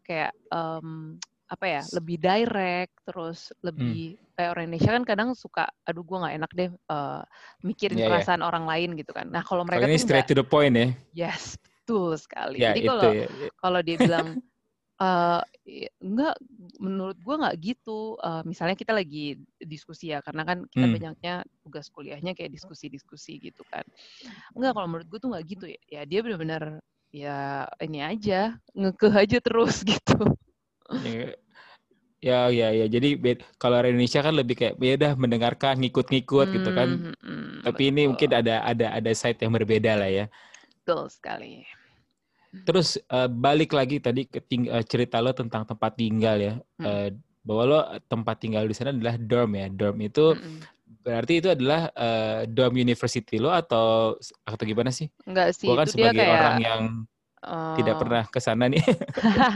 kayak 0.05 0.33
um, 0.53 1.19
apa 1.53 1.67
ya 1.69 1.83
lebih 1.93 2.17
direct 2.17 2.97
terus 3.05 3.53
lebih 3.61 4.17
hmm. 4.17 4.33
kayak 4.33 4.51
orang 4.57 4.65
Indonesia 4.73 4.91
kan 4.97 5.05
kadang 5.05 5.29
suka 5.37 5.69
aduh 5.85 6.01
gue 6.01 6.17
nggak 6.17 6.37
enak 6.41 6.53
deh 6.57 6.71
uh, 6.89 7.21
mikirin 7.61 7.99
yeah, 8.01 8.09
iya. 8.09 8.13
perasaan 8.17 8.41
yeah. 8.41 8.49
orang 8.49 8.65
lain 8.65 8.91
gitu 8.97 9.13
kan 9.13 9.29
nah 9.29 9.45
kalau 9.45 9.67
mereka 9.69 9.85
kalo 9.85 9.93
ini 9.93 10.01
straight 10.01 10.25
to 10.25 10.33
the 10.33 10.47
point 10.47 10.73
ya 10.73 10.89
yes 11.13 11.61
betul 11.93 12.13
sekali 12.17 12.57
yeah, 12.57 12.73
jadi 12.73 12.81
kalau 12.89 13.11
ya. 13.13 13.27
kalau 13.61 13.81
dia 13.85 13.97
bilang 14.01 14.29
uh, 15.05 15.41
enggak 16.01 16.35
menurut 16.81 17.19
gue 17.21 17.35
nggak 17.37 17.57
gitu 17.61 18.17
uh, 18.23 18.43
misalnya 18.49 18.75
kita 18.79 18.97
lagi 18.97 19.37
diskusi 19.61 20.11
ya 20.15 20.25
karena 20.25 20.43
kan 20.49 20.59
kita 20.73 20.87
hmm. 20.89 20.97
banyaknya 20.97 21.35
tugas 21.61 21.87
kuliahnya 21.93 22.33
kayak 22.33 22.51
diskusi-diskusi 22.55 23.39
gitu 23.43 23.63
kan 23.69 23.85
enggak 24.57 24.73
kalau 24.75 24.89
menurut 24.89 25.09
gue 25.11 25.19
tuh 25.21 25.31
nggak 25.35 25.45
gitu 25.47 25.65
ya 25.69 25.81
ya 25.91 26.03
dia 26.09 26.21
benar-benar 26.25 26.63
ya 27.13 27.69
ini 27.85 28.01
aja 28.01 28.57
ngekeh 28.73 29.15
aja 29.15 29.39
terus 29.45 29.85
gitu 29.91 30.33
Ya, 32.23 32.47
ya, 32.55 32.71
ya, 32.71 32.71
ya. 32.71 32.87
Jadi 32.87 33.19
kalau 33.59 33.83
Indonesia 33.83 34.23
kan 34.23 34.31
lebih 34.39 34.55
kayak 34.55 34.75
ya 34.79 34.95
udah 34.95 35.13
mendengarkan, 35.19 35.75
ngikut-ngikut 35.83 36.47
hmm, 36.47 36.55
gitu 36.55 36.71
kan. 36.71 36.89
Hmm, 36.95 37.15
hmm, 37.19 37.67
Tapi 37.67 37.83
betul. 37.83 37.91
ini 37.91 38.03
mungkin 38.07 38.31
ada 38.31 38.63
ada 38.63 38.87
ada 38.95 39.11
side 39.11 39.43
yang 39.43 39.51
berbeda 39.51 39.99
lah 39.99 40.07
ya. 40.07 40.25
Betul 40.83 41.11
sekali. 41.11 41.67
Terus 42.53 43.01
uh, 43.09 43.33
balik 43.33 43.73
lagi 43.73 43.97
tadi 43.97 44.29
ke 44.29 44.45
ting 44.45 44.69
uh, 44.69 44.85
cerita 44.85 45.25
lo 45.25 45.33
tentang 45.33 45.65
tempat 45.65 45.97
tinggal 45.97 46.37
ya. 46.37 46.55
Hmm. 46.77 46.85
Uh, 46.85 47.09
bahwa 47.43 47.63
lo 47.67 47.79
tempat 48.07 48.39
tinggal 48.39 48.69
di 48.69 48.75
sana 48.77 48.93
adalah 48.93 49.17
dorm 49.17 49.57
ya. 49.57 49.67
Dorm 49.73 49.97
itu 50.05 50.37
hmm. 50.37 50.61
berarti 51.03 51.33
itu 51.41 51.49
adalah 51.51 51.89
uh, 51.97 52.45
dorm 52.47 52.77
university 52.77 53.41
lo 53.41 53.51
atau 53.51 54.15
atau 54.45 54.65
gimana 54.69 54.93
sih? 54.93 55.09
Enggak 55.25 55.57
sih. 55.57 55.67
Gua 55.67 55.83
kan 55.83 55.89
sebagai 55.89 56.23
kayak... 56.23 56.37
orang 56.39 56.59
yang 56.61 56.83
tidak 57.75 57.99
pernah 57.99 58.23
ke 58.31 58.39
sana 58.39 58.71
nih. 58.71 58.85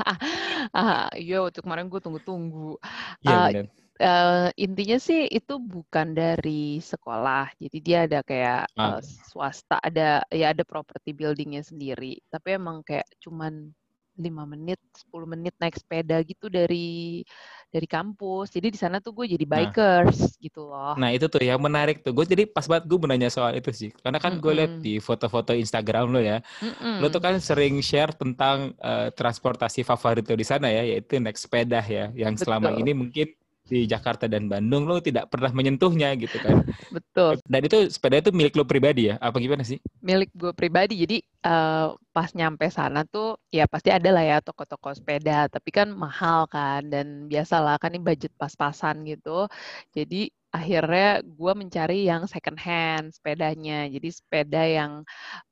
ah, 0.75 1.07
iya, 1.15 1.39
waktu 1.39 1.63
kemarin 1.63 1.87
gue 1.87 2.03
tunggu-tunggu. 2.03 2.83
Iya, 3.23 3.63
uh, 3.63 3.67
uh, 4.01 4.49
intinya 4.57 4.99
sih 5.01 5.29
itu 5.29 5.57
bukan 5.61 6.13
dari 6.17 6.79
sekolah. 6.81 7.53
Jadi 7.61 7.79
dia 7.81 7.99
ada 8.05 8.21
kayak 8.21 8.69
ah. 8.77 8.99
uh, 8.99 9.01
swasta, 9.03 9.81
ada 9.81 10.25
ya 10.33 10.53
ada 10.53 10.65
property 10.65 11.13
buildingnya 11.17 11.65
sendiri. 11.65 12.21
Tapi 12.29 12.57
emang 12.57 12.85
kayak 12.85 13.09
cuman 13.21 13.73
lima 14.17 14.49
menit, 14.49 14.81
10 15.13 15.29
menit 15.29 15.55
naik 15.61 15.77
sepeda 15.77 16.17
gitu 16.25 16.49
dari 16.49 17.21
dari 17.69 17.85
kampus. 17.85 18.49
Jadi 18.49 18.73
di 18.73 18.79
sana 18.81 18.99
tuh 18.99 19.13
gue 19.13 19.29
jadi 19.29 19.45
nah. 19.45 19.53
bikers 19.61 20.19
nah, 20.25 20.41
gitu 20.41 20.61
loh. 20.65 20.95
Nah 20.97 21.13
itu 21.13 21.29
tuh 21.29 21.45
yang 21.45 21.61
menarik 21.61 22.01
tuh. 22.01 22.17
Gue 22.17 22.25
jadi 22.25 22.49
pas 22.49 22.65
banget 22.65 22.89
gue 22.89 22.99
menanya 22.99 23.29
soal 23.29 23.53
itu 23.55 23.71
sih. 23.77 23.91
Karena 24.01 24.17
kan 24.17 24.37
mm 24.37 24.39
-mm. 24.41 24.45
gue 24.45 24.53
lihat 24.57 24.73
di 24.81 24.95
foto-foto 24.99 25.53
Instagram 25.53 26.17
lo 26.17 26.21
ya. 26.25 26.41
Mm 26.65 26.73
-mm. 26.73 26.97
Lo 27.05 27.07
tuh 27.13 27.21
kan 27.21 27.37
sering 27.39 27.79
share 27.85 28.17
tentang 28.17 28.73
uh, 28.81 29.13
transportasi 29.13 29.85
favorit 29.85 30.25
lo 30.25 30.35
di 30.35 30.47
sana 30.49 30.73
ya, 30.73 30.83
yaitu 30.83 31.21
naik 31.21 31.37
sepeda 31.37 31.85
ya. 31.85 32.09
Yang 32.17 32.41
Betul. 32.41 32.45
selama 32.49 32.69
ini 32.81 32.93
mungkin 32.97 33.29
di 33.67 33.85
Jakarta 33.85 34.31
dan 34.31 34.47
Bandung 34.47 34.87
lo 34.87 35.03
tidak 35.03 35.27
pernah 35.27 35.51
menyentuhnya 35.51 36.15
gitu 36.15 36.39
kan. 36.39 36.63
Betul. 36.97 37.43
Dan 37.43 37.61
itu 37.67 37.91
sepeda 37.91 38.23
itu 38.23 38.31
milik 38.31 38.55
lo 38.55 38.63
pribadi 38.63 39.11
ya? 39.11 39.19
Apa 39.19 39.43
gimana 39.43 39.67
sih? 39.67 39.83
Milik 40.01 40.31
gue 40.33 40.55
pribadi. 40.55 41.03
Jadi 41.03 41.19
uh, 41.43 41.99
pas 42.15 42.31
nyampe 42.33 42.71
sana 42.71 43.03
tuh 43.03 43.37
ya 43.51 43.67
pasti 43.67 43.91
ada 43.91 44.09
lah 44.15 44.23
ya 44.23 44.39
toko-toko 44.39 44.95
sepeda, 44.95 45.51
tapi 45.51 45.75
kan 45.75 45.91
mahal 45.91 46.47
kan 46.47 46.87
dan 46.87 47.27
biasalah 47.27 47.77
kan 47.83 47.91
ini 47.91 48.01
budget 48.01 48.31
pas-pasan 48.39 49.03
gitu. 49.03 49.51
Jadi 49.91 50.31
akhirnya 50.57 51.21
gue 51.21 51.53
mencari 51.53 52.09
yang 52.09 52.25
second 52.25 52.57
hand 52.57 53.13
sepedanya. 53.13 53.85
Jadi 53.93 54.09
sepeda 54.09 54.63
yang 54.65 55.05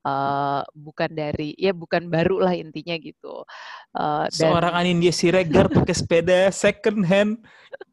uh, 0.09 0.65
bukan 0.73 1.13
dari 1.13 1.53
ya 1.61 1.77
bukan 1.77 2.09
baru 2.09 2.41
lah 2.49 2.55
intinya 2.57 2.97
gitu. 2.97 3.45
Uh, 3.93 4.25
dan... 4.33 4.41
seorang 4.49 4.73
Anindya 4.73 5.13
Siregar 5.13 5.69
pakai 5.69 5.95
sepeda 5.95 6.49
second 6.49 7.05
hand 7.05 7.45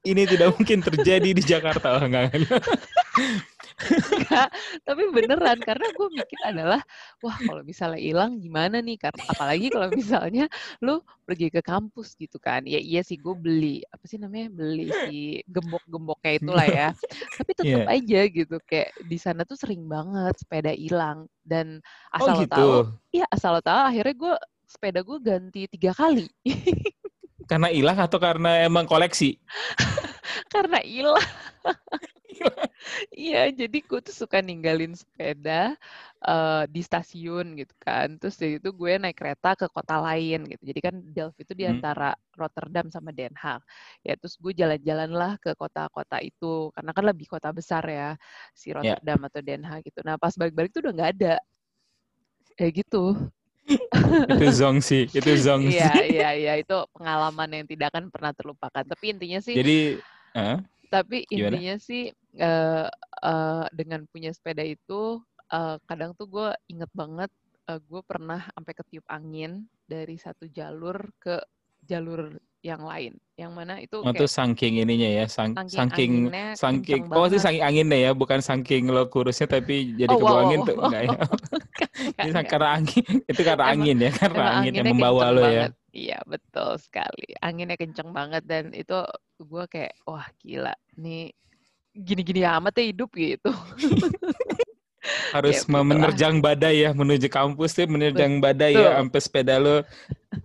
ini 0.08 0.24
tidak 0.24 0.56
mungkin 0.56 0.80
terjadi 0.80 1.30
di 1.36 1.44
Jakarta. 1.44 2.00
Oh, 2.00 2.06
enggak 2.08 2.32
Enggak, 3.90 4.50
tapi 4.88 5.04
beneran 5.10 5.58
karena 5.62 5.88
gue 5.92 6.08
mikir 6.14 6.40
adalah 6.46 6.82
wah 7.24 7.38
kalau 7.42 7.62
misalnya 7.66 8.02
hilang 8.02 8.38
gimana 8.40 8.80
nih? 8.80 8.98
Karena 9.00 9.24
apalagi 9.30 9.68
kalau 9.74 9.90
misalnya 9.92 10.46
lu 10.84 11.02
pergi 11.26 11.48
ke 11.50 11.62
kampus 11.64 12.16
gitu 12.18 12.38
kan. 12.38 12.64
Ya 12.68 12.78
iya 12.78 13.02
sih 13.02 13.18
gue 13.18 13.34
beli 13.34 13.82
apa 13.90 14.04
sih 14.06 14.18
namanya 14.22 14.48
beli 14.52 14.88
si 15.08 15.20
gembok-gemboknya 15.50 16.32
itulah 16.38 16.68
ya. 16.68 16.90
Tapi 17.38 17.52
tetap 17.58 17.84
yeah. 17.88 17.96
aja 17.96 18.22
gitu 18.30 18.56
kayak 18.68 18.92
di 19.06 19.18
sana 19.18 19.42
tuh 19.48 19.58
sering 19.58 19.86
banget 19.88 20.36
sepeda 20.38 20.72
hilang. 20.76 21.26
Dan 21.42 21.82
oh, 22.14 22.18
asal 22.22 22.34
oh, 22.36 22.42
gitu. 22.46 22.54
tahu 22.54 22.74
iya 23.12 23.26
asal 23.34 23.58
tahu 23.60 23.82
akhirnya 23.90 24.16
gue 24.16 24.36
sepeda 24.70 25.00
gue 25.04 25.18
ganti 25.20 25.62
tiga 25.68 25.92
kali. 25.92 26.30
Karena 27.52 27.68
hilang 27.68 28.00
atau 28.00 28.16
karena 28.16 28.64
emang 28.64 28.88
koleksi? 28.88 29.36
Karena 30.54 30.80
hilang 30.80 31.20
Iya, 33.14 33.54
jadi 33.54 33.78
gue 33.86 34.00
tuh 34.02 34.16
suka 34.16 34.42
ninggalin 34.42 34.98
sepeda 34.98 35.78
uh, 36.26 36.66
di 36.66 36.82
stasiun 36.82 37.54
gitu 37.60 37.74
kan. 37.78 38.18
Terus 38.18 38.36
dari 38.42 38.58
itu 38.58 38.70
gue 38.74 38.92
naik 38.98 39.18
kereta 39.18 39.54
ke 39.54 39.70
kota 39.70 40.02
lain 40.02 40.50
gitu. 40.50 40.64
Jadi 40.74 40.80
kan 40.82 40.96
Delft 41.14 41.38
itu 41.38 41.54
di 41.54 41.66
hmm. 41.70 41.78
antara 41.78 42.18
hmm. 42.18 42.42
Rotterdam 42.42 42.88
sama 42.90 43.14
Den 43.14 43.34
Haag. 43.38 43.62
Ya 44.02 44.18
terus 44.18 44.36
gue 44.42 44.54
jalan-jalan 44.58 45.12
lah 45.14 45.38
ke 45.38 45.54
kota-kota 45.54 46.18
itu 46.26 46.74
karena 46.74 46.92
kan 46.92 47.04
lebih 47.06 47.28
kota 47.30 47.54
besar 47.54 47.86
ya 47.86 48.18
si 48.58 48.74
ya. 48.74 48.82
Rotterdam 48.82 49.20
yeah. 49.22 49.30
atau 49.30 49.42
Den 49.46 49.64
Haag 49.64 49.82
gitu. 49.86 50.00
Nah 50.02 50.18
pas 50.18 50.34
balik-balik 50.34 50.74
tuh 50.74 50.82
udah 50.82 50.94
nggak 50.98 51.12
ada. 51.22 51.36
Kayak 52.58 52.86
gitu. 52.86 53.16
itu 54.42 54.48
zong 54.52 54.82
sih, 54.82 55.06
itu 55.08 55.32
zong 55.38 55.70
sih. 55.70 55.80
Iya, 55.80 55.94
iya, 56.04 56.30
iya, 56.34 56.54
itu 56.60 56.76
pengalaman 56.92 57.62
yang 57.62 57.66
tidak 57.70 57.94
akan 57.94 58.10
pernah 58.10 58.34
terlupakan. 58.36 58.84
Tapi 58.84 59.06
intinya 59.16 59.40
sih. 59.40 59.56
Jadi, 59.56 60.02
uh, 60.36 60.60
tapi 60.92 61.24
intinya 61.32 61.80
Gimana? 61.80 61.88
sih 61.88 62.12
uh, 62.40 62.88
uh, 63.24 63.66
dengan 63.76 64.08
punya 64.08 64.32
sepeda 64.32 64.64
itu 64.64 65.20
uh, 65.52 65.78
kadang 65.90 66.16
tuh 66.16 66.28
gue 66.30 66.50
inget 66.72 66.92
banget 66.96 67.32
uh, 67.68 67.80
gue 67.80 68.02
pernah 68.08 68.48
sampai 68.56 68.74
ketiup 68.76 69.06
angin 69.12 69.68
dari 69.84 70.16
satu 70.16 70.48
jalur 70.48 70.96
ke 71.20 71.42
jalur 71.84 72.38
yang 72.62 72.86
lain. 72.86 73.18
Yang 73.34 73.52
mana 73.58 73.74
itu 73.82 73.98
oh, 73.98 74.14
kayak, 74.14 74.30
saking 74.30 74.86
ininya 74.86 75.10
ya, 75.10 75.26
sang, 75.26 75.58
saking 75.66 76.30
saking, 76.54 77.10
oh 77.10 77.26
sih 77.26 77.42
saking 77.42 77.66
anginnya 77.66 77.98
ya, 77.98 78.12
bukan 78.14 78.38
saking 78.38 78.86
lo 78.86 79.10
kurusnya 79.10 79.50
tapi 79.50 79.98
jadi 79.98 80.14
oh, 80.14 80.22
kebawa 80.22 80.32
wow, 80.32 80.42
angin 80.46 80.60
tuh 80.62 80.76
enggak 80.78 81.02
ya. 81.02 81.18
Ini 82.22 82.32
karena 82.54 82.70
angin, 82.78 83.06
itu 83.26 83.42
karena 83.42 83.64
emang, 83.66 83.74
angin 83.74 83.98
ya, 83.98 84.12
karena 84.14 84.44
angin 84.62 84.74
yang 84.78 84.88
membawa 84.94 85.24
lo 85.34 85.44
ya. 85.50 85.66
Iya, 85.92 86.20
betul 86.30 86.78
sekali. 86.80 87.34
Anginnya 87.42 87.76
kenceng 87.76 88.14
banget 88.14 88.46
dan 88.46 88.72
itu 88.78 88.96
gue 89.42 89.64
kayak 89.66 89.98
wah 90.06 90.30
gila, 90.40 90.78
nih 91.02 91.34
gini-gini 91.92 92.42
amat 92.48 92.74
ya 92.80 92.86
hidup 92.92 93.10
gitu. 93.16 93.52
harus 95.34 95.66
ya, 95.66 95.82
menerjang 95.82 96.38
badai 96.46 96.86
ya 96.86 96.94
menuju 96.94 97.26
kampus 97.26 97.74
tuh 97.74 97.90
menerjang 97.90 98.38
Betul. 98.38 98.46
badai 98.46 98.74
ya 98.78 99.02
sampai 99.02 99.20
sepeda 99.20 99.58
lo 99.58 99.82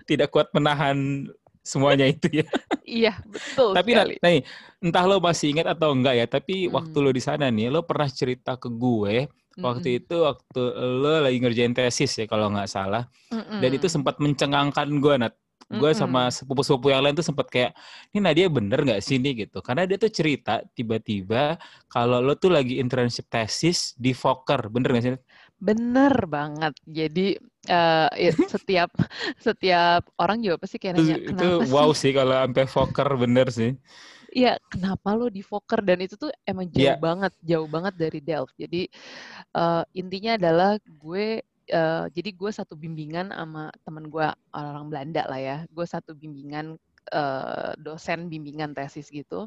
tidak 0.08 0.32
kuat 0.32 0.48
menahan 0.56 1.28
semuanya 1.66 2.06
itu 2.06 2.30
ya. 2.30 2.46
iya, 2.86 3.14
betul. 3.26 3.74
tapi 3.74 3.90
sekali. 3.98 4.14
nah, 4.22 4.30
nih, 4.30 4.42
entah 4.78 5.04
lo 5.04 5.18
masih 5.18 5.50
ingat 5.50 5.66
atau 5.74 5.90
enggak 5.90 6.14
ya, 6.14 6.26
tapi 6.30 6.70
hmm. 6.70 6.78
waktu 6.78 6.96
lo 7.02 7.10
di 7.10 7.18
sana 7.18 7.50
nih, 7.50 7.74
lo 7.74 7.82
pernah 7.82 8.06
cerita 8.06 8.54
ke 8.54 8.70
gue 8.70 9.26
hmm. 9.26 9.66
waktu 9.66 9.98
itu 9.98 10.22
waktu 10.22 10.62
lo 11.02 11.26
lagi 11.26 11.42
ngerjain 11.42 11.74
tesis 11.74 12.14
ya 12.22 12.30
kalau 12.30 12.54
nggak 12.54 12.70
salah. 12.70 13.10
Hmm. 13.34 13.58
Dan 13.58 13.70
itu 13.74 13.90
sempat 13.90 14.22
mencengangkan 14.22 14.88
gue, 15.02 15.14
Nat. 15.18 15.34
Gue 15.66 15.90
mm 15.90 15.98
-hmm. 15.98 15.98
sama 15.98 16.30
sepupu-sepupu 16.30 16.94
yang 16.94 17.02
lain 17.02 17.18
tuh 17.18 17.26
sempat 17.26 17.50
kayak, 17.50 17.74
ini 18.14 18.22
Nadia 18.22 18.46
bener 18.46 18.86
nggak 18.86 19.02
sih 19.02 19.18
nih 19.18 19.46
gitu. 19.46 19.58
Karena 19.58 19.82
dia 19.82 19.98
tuh 19.98 20.10
cerita 20.14 20.62
tiba-tiba 20.78 21.58
kalau 21.90 22.22
lo 22.22 22.38
tuh 22.38 22.54
lagi 22.54 22.78
internship 22.78 23.26
tesis 23.26 23.90
di 23.98 24.14
Fokker, 24.14 24.70
bener 24.70 24.94
nggak 24.94 25.04
sih? 25.04 25.12
Bener 25.58 26.14
banget. 26.30 26.74
Jadi 26.86 27.34
uh, 27.66 28.08
ya, 28.14 28.30
setiap 28.54 28.94
setiap 29.42 30.06
orang 30.22 30.38
juga 30.38 30.62
pasti 30.62 30.78
kayak 30.78 30.94
nanya 31.02 31.16
itu, 31.18 31.34
itu 31.34 31.50
wow 31.74 31.90
sih 31.90 32.14
kalau 32.14 32.38
sampai 32.38 32.64
Fokker 32.70 33.08
bener 33.18 33.50
sih. 33.50 33.74
Iya, 34.36 34.60
kenapa 34.68 35.16
lo 35.16 35.32
di 35.32 35.40
Fokker 35.40 35.80
dan 35.80 35.96
itu 36.04 36.20
tuh 36.20 36.28
emang 36.44 36.68
jauh 36.68 36.92
yeah. 36.92 37.00
banget, 37.00 37.32
jauh 37.40 37.64
banget 37.64 37.94
dari 37.96 38.20
Delft. 38.20 38.52
Jadi 38.60 38.84
uh, 39.56 39.80
intinya 39.96 40.36
adalah 40.36 40.76
gue 40.84 41.40
uh, 41.72 42.06
jadi 42.10 42.30
gue 42.34 42.50
satu 42.52 42.74
bimbingan 42.78 43.30
sama 43.32 43.70
temen 43.86 44.10
gue 44.10 44.26
orang-orang 44.54 44.86
Belanda 44.90 45.22
lah 45.26 45.40
ya. 45.40 45.58
Gue 45.70 45.86
satu 45.86 46.12
bimbingan 46.14 46.76
uh, 47.14 47.72
dosen 47.78 48.26
bimbingan 48.26 48.74
tesis 48.74 49.10
gitu. 49.10 49.46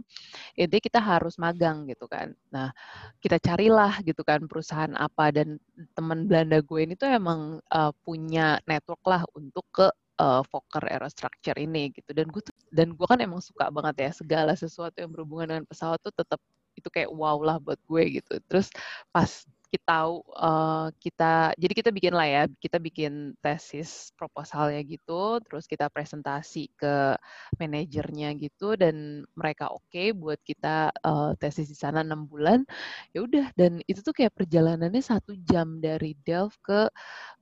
Jadi 0.56 0.78
kita 0.80 1.00
harus 1.04 1.36
magang 1.36 1.88
gitu 1.88 2.08
kan. 2.08 2.32
Nah, 2.52 2.72
kita 3.20 3.40
carilah 3.40 4.00
gitu 4.04 4.22
kan 4.24 4.46
perusahaan 4.48 4.94
apa 4.96 5.32
dan 5.36 5.60
teman 5.96 6.28
Belanda 6.28 6.64
gue 6.64 6.80
ini 6.84 6.94
tuh 6.96 7.12
emang 7.12 7.60
uh, 7.72 7.92
punya 8.04 8.60
network 8.68 9.04
lah 9.08 9.24
untuk 9.36 9.66
ke 9.72 9.88
uh, 10.20 10.42
Fokker 10.48 10.84
Aerostructure 10.88 11.56
ini 11.58 11.92
gitu 11.96 12.12
dan 12.12 12.28
gue 12.30 12.44
dan 12.76 12.94
gue 12.94 13.08
kan 13.08 13.20
emang 13.24 13.40
suka 13.40 13.72
banget 13.72 13.96
ya 14.08 14.12
segala 14.12 14.54
sesuatu 14.54 15.00
yang 15.00 15.10
berhubungan 15.10 15.48
dengan 15.56 15.66
pesawat 15.66 15.98
tuh 16.04 16.14
tetap 16.14 16.40
itu 16.76 16.88
kayak 16.92 17.12
wow 17.12 17.40
lah 17.40 17.58
buat 17.60 17.80
gue 17.88 18.20
gitu 18.22 18.40
terus 18.48 18.72
pas 19.12 19.48
kita 19.70 19.86
tahu 19.86 20.26
uh, 20.34 20.90
kita 20.98 21.54
jadi 21.58 21.74
kita 21.78 21.90
bikin 21.94 22.14
lah 22.18 22.26
ya 22.26 22.44
kita 22.58 22.82
bikin 22.82 23.38
tesis 23.38 24.10
proposalnya 24.18 24.82
gitu 24.82 25.38
terus 25.46 25.70
kita 25.70 25.90
presentasi 25.94 26.74
ke 26.74 27.14
manajernya 27.62 28.34
gitu 28.42 28.74
dan 28.74 29.26
mereka 29.38 29.70
oke 29.70 29.86
okay 29.90 30.10
buat 30.10 30.42
kita 30.42 30.90
uh, 31.06 31.38
tesis 31.38 31.70
di 31.70 31.78
sana 31.78 32.02
enam 32.02 32.26
bulan 32.26 32.66
ya 33.14 33.26
udah 33.26 33.54
dan 33.54 33.82
itu 33.86 34.02
tuh 34.02 34.14
kayak 34.14 34.34
perjalanannya 34.34 35.02
satu 35.06 35.38
jam 35.46 35.78
dari 35.78 36.18
Delft 36.26 36.58
ke 36.66 36.90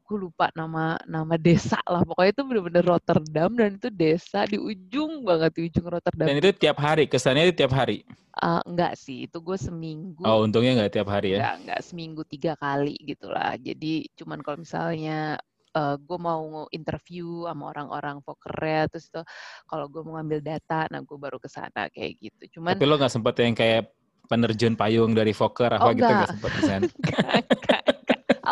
gue 0.08 0.18
lupa 0.24 0.48
nama 0.56 0.96
nama 1.04 1.36
desa 1.36 1.84
lah. 1.84 2.08
Pokoknya 2.08 2.32
itu 2.32 2.44
bener-bener 2.48 2.84
Rotterdam 2.88 3.52
dan 3.60 3.76
itu 3.76 3.92
desa 3.92 4.48
di 4.48 4.56
ujung 4.56 5.28
banget 5.28 5.52
di 5.60 5.62
ujung 5.68 5.92
Rotterdam. 5.92 6.32
Dan 6.32 6.40
itu 6.40 6.56
tiap 6.56 6.80
hari? 6.80 7.12
Kesannya 7.12 7.52
itu 7.52 7.60
tiap 7.60 7.76
hari? 7.76 8.08
Uh, 8.40 8.64
enggak 8.64 8.96
sih. 8.96 9.28
Itu 9.28 9.44
gue 9.44 9.60
seminggu. 9.60 10.24
Oh 10.24 10.48
untungnya 10.48 10.80
enggak 10.80 10.96
tiap 10.96 11.12
hari 11.12 11.36
ya? 11.36 11.44
Enggak 11.44 11.56
enggak. 11.60 11.80
Seminggu 11.84 12.22
tiga 12.24 12.56
kali 12.56 12.96
gitulah 13.04 13.60
jadi 13.60 14.08
cuman 14.16 14.40
kalau 14.40 14.64
misalnya 14.64 15.36
uh, 15.76 15.96
gue 16.00 16.18
mau 16.18 16.72
interview 16.72 17.44
sama 17.44 17.76
orang-orang 17.76 18.24
pokernya 18.24 18.88
terus 18.88 19.12
itu 19.12 19.22
kalau 19.68 19.92
gue 19.92 20.02
mau 20.08 20.16
ngambil 20.16 20.40
data 20.40 20.88
nah 20.88 21.04
gue 21.04 21.18
baru 21.20 21.36
ke 21.36 21.52
sana 21.52 21.92
kayak 21.92 22.16
gitu. 22.24 22.58
Cuman 22.58 22.80
tapi 22.80 22.88
lo 22.88 22.96
nggak 22.96 23.12
sempet 23.12 23.36
yang 23.44 23.56
kayak 23.60 23.92
penerjun 24.32 24.80
payung 24.80 25.12
dari 25.12 25.36
Fokker 25.36 25.76
apa 25.76 25.84
oh, 25.84 25.92
gitu? 25.92 26.08
Nggak 26.08 26.32
sempet 26.32 26.52
di 26.56 26.64
sana 26.64 26.88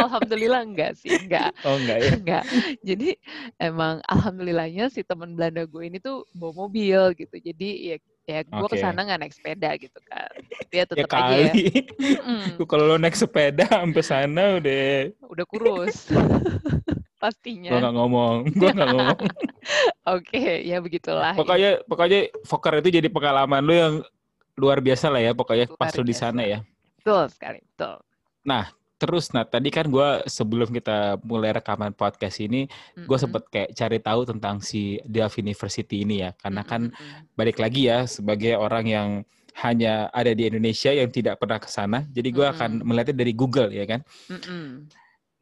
alhamdulillah 0.05 0.61
enggak 0.63 0.91
sih, 0.97 1.11
enggak. 1.11 1.51
Oh 1.67 1.75
enggak 1.75 1.97
ya? 1.99 2.11
Enggak. 2.15 2.43
Jadi 2.81 3.09
emang 3.59 3.99
alhamdulillahnya 4.05 4.87
si 4.93 5.01
teman 5.01 5.33
Belanda 5.33 5.65
gue 5.65 5.83
ini 5.85 5.97
tuh 5.97 6.23
bawa 6.37 6.65
mobil 6.65 7.13
gitu. 7.17 7.35
Jadi 7.35 7.69
ya 7.93 7.97
ya 8.25 8.41
gue 8.41 8.65
okay. 8.65 8.81
ke 8.81 8.83
sana 8.83 9.05
nggak 9.05 9.19
naik 9.21 9.33
sepeda 9.37 9.69
gitu 9.77 9.99
kan. 10.09 10.29
Dia 10.73 10.81
ya 10.81 10.83
tetap 10.89 11.05
ya 11.05 11.07
kali. 11.09 11.21
aja 11.21 11.51
ya. 11.53 11.83
Mm. 12.25 12.49
Kalau 12.65 12.85
lo 12.89 12.97
naik 12.97 13.17
sepeda 13.17 13.65
sampai 13.69 14.03
sana 14.03 14.43
udah 14.57 14.85
udah 15.29 15.45
kurus. 15.45 16.09
Pastinya. 17.21 17.71
Gue 17.73 17.79
nggak 17.81 17.95
ngomong, 17.95 18.35
gue 18.53 18.69
nggak 18.69 18.89
ngomong. 18.91 19.19
Oke, 20.13 20.37
okay, 20.37 20.61
ya 20.61 20.77
begitulah. 20.77 21.33
Pokoknya, 21.33 21.81
pokoknya 21.89 22.29
Fokker 22.45 22.85
itu 22.85 23.01
jadi 23.01 23.09
pengalaman 23.09 23.65
lo 23.65 23.73
yang 23.73 23.93
luar 24.59 24.77
biasa 24.77 25.09
lah 25.09 25.21
ya, 25.23 25.31
pokoknya 25.33 25.65
luar 25.65 25.79
pas 25.79 25.91
lo 25.95 26.03
di 26.05 26.13
sana 26.13 26.45
ya. 26.45 26.59
Betul 27.01 27.25
sekali, 27.33 27.65
betul. 27.65 27.97
Nah, 28.45 28.69
terus 29.05 29.29
nah 29.31 29.45
tadi 29.45 29.69
kan 29.69 29.85
gue 29.85 30.25
sebelum 30.25 30.73
kita 30.73 31.21
mulai 31.21 31.53
rekaman 31.53 31.93
podcast 31.93 32.41
ini 32.41 32.65
mm-hmm. 32.65 33.05
gue 33.05 33.17
sempet 33.21 33.43
kayak 33.53 33.69
cari 33.77 33.99
tahu 34.01 34.21
tentang 34.25 34.59
si 34.65 34.97
Delft 35.05 35.37
University 35.37 36.01
ini 36.01 36.25
ya 36.25 36.33
karena 36.33 36.65
kan 36.65 36.89
mm-hmm. 36.89 37.37
balik 37.37 37.61
lagi 37.61 37.85
ya 37.85 38.09
sebagai 38.09 38.57
orang 38.57 38.85
yang 38.89 39.09
hanya 39.61 40.11
ada 40.11 40.35
di 40.35 40.49
Indonesia 40.49 40.91
yang 40.91 41.13
tidak 41.13 41.37
pernah 41.37 41.61
ke 41.61 41.69
sana 41.69 42.03
jadi 42.09 42.33
gue 42.33 42.41
mm-hmm. 42.49 42.57
akan 42.57 42.71
melihatnya 42.81 43.15
dari 43.21 43.33
Google 43.37 43.69
ya 43.69 43.85
kan 43.85 44.01
mm-hmm. 44.33 44.65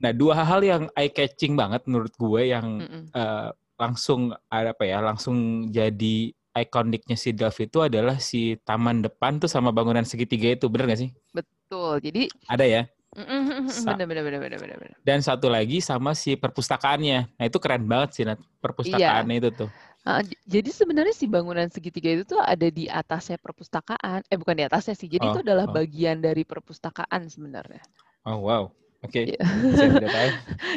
nah 0.03 0.11
dua 0.11 0.43
hal 0.43 0.59
yang 0.61 0.83
eye 0.99 1.09
catching 1.09 1.55
banget 1.55 1.87
menurut 1.87 2.11
gue 2.19 2.41
yang 2.51 2.83
mm-hmm. 2.83 3.15
uh, 3.15 3.55
langsung 3.79 4.35
ada 4.51 4.75
apa 4.75 4.83
ya 4.83 4.99
langsung 4.99 5.67
jadi 5.71 6.35
ikoniknya 6.53 7.17
si 7.17 7.33
Delft 7.33 7.57
itu 7.57 7.81
adalah 7.81 8.21
si 8.21 8.53
taman 8.61 9.01
depan 9.01 9.41
tuh 9.41 9.49
sama 9.49 9.73
bangunan 9.73 10.05
segitiga 10.05 10.53
itu 10.53 10.69
bener 10.69 10.93
gak 10.93 11.01
sih 11.01 11.09
betul 11.33 11.97
jadi 11.97 12.29
ada 12.45 12.65
ya 12.69 12.83
bener, 13.13 14.05
bener, 14.09 14.23
bener, 14.25 14.39
bener, 14.41 14.77
bener. 14.81 14.97
Dan 15.05 15.21
satu 15.21 15.47
lagi 15.47 15.79
sama 15.79 16.17
si 16.17 16.33
perpustakaannya. 16.33 17.37
Nah 17.37 17.45
itu 17.45 17.57
keren 17.61 17.85
banget 17.85 18.09
sih, 18.17 18.23
Nat. 18.25 18.41
Perpustakaannya 18.59 19.35
iya. 19.37 19.41
itu 19.41 19.49
tuh. 19.65 19.69
Uh, 20.03 20.19
jadi 20.43 20.67
sebenarnya 20.67 21.15
si 21.15 21.31
bangunan 21.31 21.71
segitiga 21.71 22.11
itu 22.11 22.23
tuh 22.27 22.43
ada 22.43 22.67
di 22.67 22.91
atasnya 22.91 23.39
perpustakaan. 23.39 24.27
Eh 24.27 24.35
bukan 24.35 24.55
di 24.59 24.63
atasnya 24.67 24.99
sih. 24.99 25.07
Jadi 25.07 25.25
oh, 25.25 25.31
itu 25.31 25.39
adalah 25.47 25.69
oh. 25.69 25.73
bagian 25.73 26.19
dari 26.19 26.43
perpustakaan 26.43 27.31
sebenarnya. 27.31 27.79
Oh 28.27 28.43
wow. 28.43 28.63
Oke. 29.03 29.35
Okay. 29.35 29.35
Iya. 29.35 29.41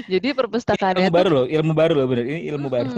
Jadi 0.18 0.28
perpustakaannya 0.34 1.06
ilmu 1.06 1.14
baru 1.14 1.28
loh, 1.30 1.46
ilmu 1.46 1.72
baru 1.72 1.92
loh 1.94 2.06
bener. 2.10 2.24
Ini 2.26 2.40
ilmu 2.54 2.68
baru. 2.68 2.90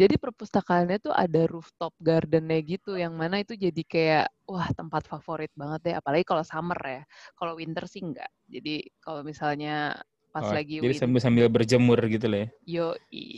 jadi 0.00 0.14
perpustakaannya 0.18 0.98
tuh 1.04 1.14
ada 1.14 1.44
rooftop 1.46 1.92
gardennya 2.00 2.58
gitu, 2.64 2.96
yang 2.96 3.14
mana 3.14 3.44
itu 3.44 3.54
jadi 3.54 3.82
kayak 3.84 4.26
wah 4.48 4.66
tempat 4.72 5.06
favorit 5.06 5.52
banget 5.54 5.80
deh. 5.84 5.94
Apalagi 5.94 6.24
kalau 6.24 6.42
summer 6.42 6.80
ya. 6.80 7.02
Kalau 7.36 7.60
winter 7.60 7.84
sih 7.84 8.00
enggak. 8.00 8.32
Jadi 8.48 8.88
kalau 9.04 9.20
misalnya 9.20 9.94
pas 10.34 10.50
oh, 10.50 10.54
lagi 10.56 10.82
jadi 10.82 10.98
sambil 10.98 11.20
sambil 11.22 11.46
berjemur 11.46 12.00
gitu 12.10 12.26
lah 12.26 12.42
ya. 12.42 12.48
Yo, 12.66 12.88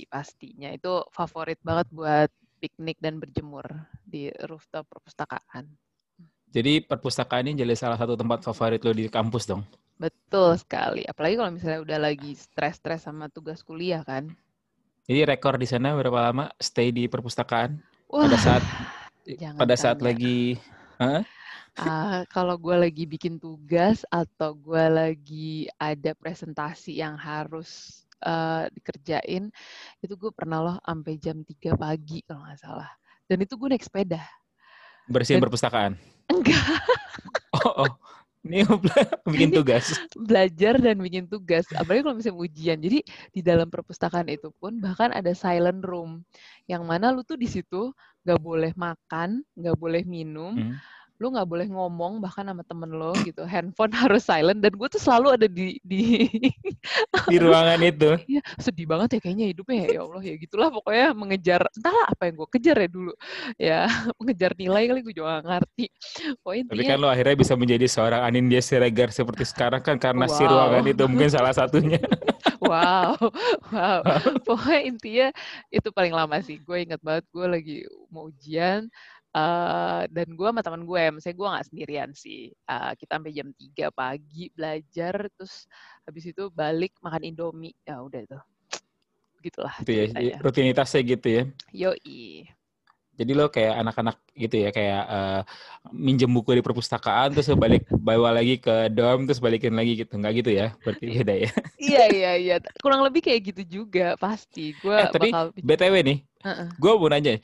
pastinya 0.08 0.72
itu 0.72 1.04
favorit 1.12 1.60
banget 1.60 1.92
buat 1.92 2.30
piknik 2.62 2.96
dan 3.04 3.20
berjemur 3.20 3.66
di 4.06 4.32
rooftop 4.48 4.88
perpustakaan. 4.88 5.68
Jadi 6.48 6.80
perpustakaan 6.80 7.52
ini 7.52 7.66
jadi 7.66 7.76
salah 7.76 8.00
satu 8.00 8.16
tempat 8.16 8.40
favorit 8.46 8.80
lo 8.80 8.96
di 8.96 9.12
kampus 9.12 9.44
dong? 9.44 9.60
Betul 9.96 10.60
sekali. 10.60 11.02
Apalagi 11.08 11.40
kalau 11.40 11.52
misalnya 11.56 11.80
udah 11.80 11.98
lagi 12.00 12.36
stres-stres 12.36 13.08
sama 13.08 13.32
tugas 13.32 13.64
kuliah 13.64 14.04
kan. 14.04 14.28
Jadi 15.06 15.20
rekor 15.24 15.56
di 15.56 15.64
sana 15.64 15.96
berapa 15.96 16.30
lama 16.30 16.52
stay 16.60 16.92
di 16.92 17.08
perpustakaan? 17.08 17.80
Wah, 18.10 18.26
pada 18.28 18.38
saat 18.38 18.62
pada 19.56 19.74
tanya. 19.74 19.76
saat 19.78 19.98
lagi 20.02 20.58
huh? 21.00 21.22
Uh, 21.76 22.24
kalau 22.32 22.56
gue 22.56 22.72
lagi 22.72 23.04
bikin 23.04 23.36
tugas 23.36 24.00
atau 24.08 24.56
gue 24.56 24.84
lagi 24.88 25.68
ada 25.76 26.16
presentasi 26.16 27.04
yang 27.04 27.20
harus 27.20 28.00
uh, 28.24 28.64
dikerjain, 28.72 29.52
itu 30.00 30.14
gue 30.16 30.32
pernah 30.32 30.64
loh 30.64 30.76
sampai 30.80 31.20
jam 31.20 31.44
3 31.44 31.76
pagi 31.76 32.24
kalau 32.24 32.48
nggak 32.48 32.60
salah. 32.64 32.88
Dan 33.28 33.44
itu 33.44 33.60
gue 33.60 33.68
naik 33.68 33.84
sepeda. 33.84 34.24
Bersihin 35.04 35.36
Dan, 35.36 35.44
perpustakaan? 35.44 35.92
Enggak. 36.32 36.64
oh, 37.60 37.84
oh. 37.84 37.92
Ini 38.46 38.62
bikin 39.26 39.50
tugas. 39.50 39.92
Belajar 40.14 40.78
dan 40.78 40.96
bikin 41.02 41.26
tugas. 41.26 41.66
Apalagi 41.74 42.06
kalau 42.06 42.16
misalnya 42.16 42.38
ujian. 42.38 42.78
Jadi 42.78 42.98
di 43.34 43.40
dalam 43.42 43.66
perpustakaan 43.66 44.30
itu 44.30 44.54
pun 44.56 44.78
bahkan 44.78 45.10
ada 45.10 45.34
silent 45.34 45.82
room. 45.82 46.22
Yang 46.70 46.82
mana 46.86 47.10
lu 47.10 47.26
tuh 47.26 47.36
di 47.36 47.50
situ 47.50 47.90
nggak 48.22 48.40
boleh 48.40 48.72
makan, 48.78 49.42
nggak 49.58 49.76
boleh 49.76 50.02
minum. 50.06 50.54
Hmm 50.54 50.78
lu 51.16 51.32
nggak 51.32 51.48
boleh 51.48 51.66
ngomong 51.72 52.20
bahkan 52.20 52.44
sama 52.44 52.60
temen 52.64 52.90
lo 52.92 53.16
gitu. 53.24 53.42
Handphone 53.48 53.92
harus 54.02 54.22
silent 54.24 54.60
dan 54.60 54.72
gue 54.76 54.88
tuh 54.88 55.00
selalu 55.00 55.40
ada 55.40 55.46
di 55.48 55.80
di 55.80 56.28
di 57.28 57.36
ruangan 57.40 57.80
itu. 57.82 58.12
Ya, 58.36 58.42
sedih 58.60 58.84
banget 58.84 59.16
ya 59.16 59.20
kayaknya 59.22 59.46
hidupnya 59.48 59.86
ya, 59.86 59.88
ya 59.96 60.00
Allah 60.04 60.20
ya 60.20 60.34
gitulah 60.36 60.68
pokoknya 60.68 61.06
mengejar 61.16 61.60
entahlah 61.72 62.06
apa 62.10 62.22
yang 62.28 62.34
gue 62.36 62.48
kejar 62.52 62.76
ya 62.76 62.88
dulu. 62.90 63.12
Ya 63.56 63.80
mengejar 64.20 64.52
nilai 64.58 64.82
kali 64.90 65.00
gue 65.00 65.14
juga 65.16 65.40
gak 65.40 65.46
ngerti. 65.46 65.86
Pokoknya 66.44 66.62
tapi 66.68 66.82
kan 66.84 66.98
lo 67.00 67.08
akhirnya 67.08 67.36
bisa 67.38 67.54
menjadi 67.56 67.86
seorang 67.88 68.20
Anindya 68.28 68.60
Siregar 68.60 69.08
seperti 69.08 69.48
sekarang 69.48 69.80
kan 69.80 69.96
karena 69.96 70.26
wow. 70.28 70.34
si 70.36 70.42
ruangan 70.44 70.84
itu 70.84 71.02
mungkin 71.08 71.30
salah 71.32 71.54
satunya. 71.56 72.02
Wow 72.60 73.16
wow. 73.72 74.00
Pokoknya 74.42 74.80
intinya 74.82 75.28
itu 75.72 75.88
paling 75.90 76.12
lama 76.14 76.36
sih. 76.42 76.60
Gue 76.62 76.86
ingat 76.86 77.00
banget 77.02 77.24
gue 77.30 77.46
lagi 77.46 77.76
mau 78.10 78.28
ujian 78.28 78.88
Uh, 79.36 80.08
dan 80.08 80.32
gue 80.32 80.48
sama 80.48 80.64
teman 80.64 80.88
gue, 80.88 81.02
misalnya 81.12 81.36
gue 81.36 81.48
nggak 81.52 81.66
sendirian 81.68 82.10
sih. 82.16 82.48
Uh, 82.64 82.96
kita 82.96 83.20
sampai 83.20 83.36
jam 83.36 83.48
3 83.52 83.92
pagi 83.92 84.48
belajar, 84.56 85.28
terus 85.36 85.68
habis 86.08 86.24
itu 86.32 86.48
balik 86.48 86.96
makan 87.04 87.20
Indomie. 87.28 87.76
Ya 87.84 88.00
udah 88.00 88.24
itu. 88.24 88.38
Gitulah. 89.44 89.76
Itu 89.84 89.92
ya, 89.92 90.40
rutinitasnya 90.40 91.00
gitu 91.04 91.28
ya. 91.28 91.42
Yoi. 91.68 92.48
Jadi 93.16 93.32
lo 93.32 93.48
kayak 93.48 93.80
anak-anak 93.80 94.16
gitu 94.36 94.56
ya, 94.60 94.68
kayak 94.72 95.02
uh, 95.08 95.40
minjem 95.92 96.28
buku 96.28 96.56
di 96.56 96.64
perpustakaan, 96.64 97.32
terus 97.32 97.48
balik 97.56 97.88
bawa 97.88 98.40
lagi 98.40 98.60
ke 98.60 98.92
dorm, 98.92 99.24
terus 99.24 99.40
balikin 99.40 99.72
lagi 99.72 100.00
gitu. 100.00 100.16
Nggak 100.20 100.32
gitu 100.44 100.50
ya? 100.52 100.76
Berarti 100.80 101.04
beda 101.12 101.34
ya? 101.44 101.50
iya, 101.80 102.04
iya, 102.12 102.32
iya. 102.36 102.56
Kurang 102.80 103.04
lebih 103.04 103.24
kayak 103.24 103.52
gitu 103.52 103.84
juga, 103.84 104.16
pasti. 104.20 104.76
Gua 104.84 105.08
eh, 105.08 105.12
tapi 105.12 105.28
bakal... 105.32 105.48
BTW 105.60 105.94
nih, 106.04 106.18
uh 106.44 106.48
-uh. 106.48 106.68
gue 106.76 106.92
mau 106.92 107.08
nanya, 107.08 107.40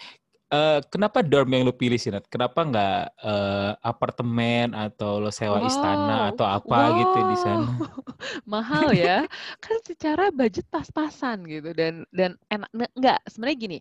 uh, 0.53 0.79
kenapa 0.93 1.25
dorm 1.25 1.51
yang 1.57 1.65
lo 1.65 1.73
pilih 1.73 1.97
sih 1.97 2.13
Nat? 2.13 2.29
Kenapa 2.29 2.63
nggak 2.63 3.01
uh, 3.25 3.73
apartemen 3.81 4.77
atau 4.77 5.19
lo 5.19 5.33
sewa 5.33 5.59
wow. 5.59 5.67
istana 5.67 6.17
atau 6.31 6.47
apa 6.47 6.79
wow. 6.93 6.99
gitu 7.01 7.19
di 7.33 7.37
sana? 7.41 7.69
Mahal 8.53 8.93
ya, 8.95 9.27
kan 9.59 9.77
secara 9.83 10.31
budget 10.31 10.69
pas-pasan 10.69 11.43
gitu 11.49 11.73
dan 11.75 12.07
dan 12.13 12.39
enak 12.53 12.71
nggak 12.95 13.19
sebenarnya 13.27 13.59
gini, 13.59 13.79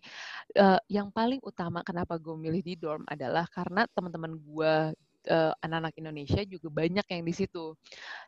uh, 0.58 0.80
yang 0.88 1.12
paling 1.12 1.38
utama 1.44 1.84
kenapa 1.84 2.16
gue 2.16 2.34
milih 2.34 2.64
di 2.64 2.74
dorm 2.74 3.04
adalah 3.06 3.46
karena 3.52 3.86
teman-teman 3.92 4.34
gue 4.40 4.74
uh, 5.30 5.52
anak-anak 5.62 5.94
Indonesia 6.00 6.42
juga 6.42 6.68
banyak 6.72 7.06
yang 7.06 7.22
di 7.22 7.34
situ 7.34 7.76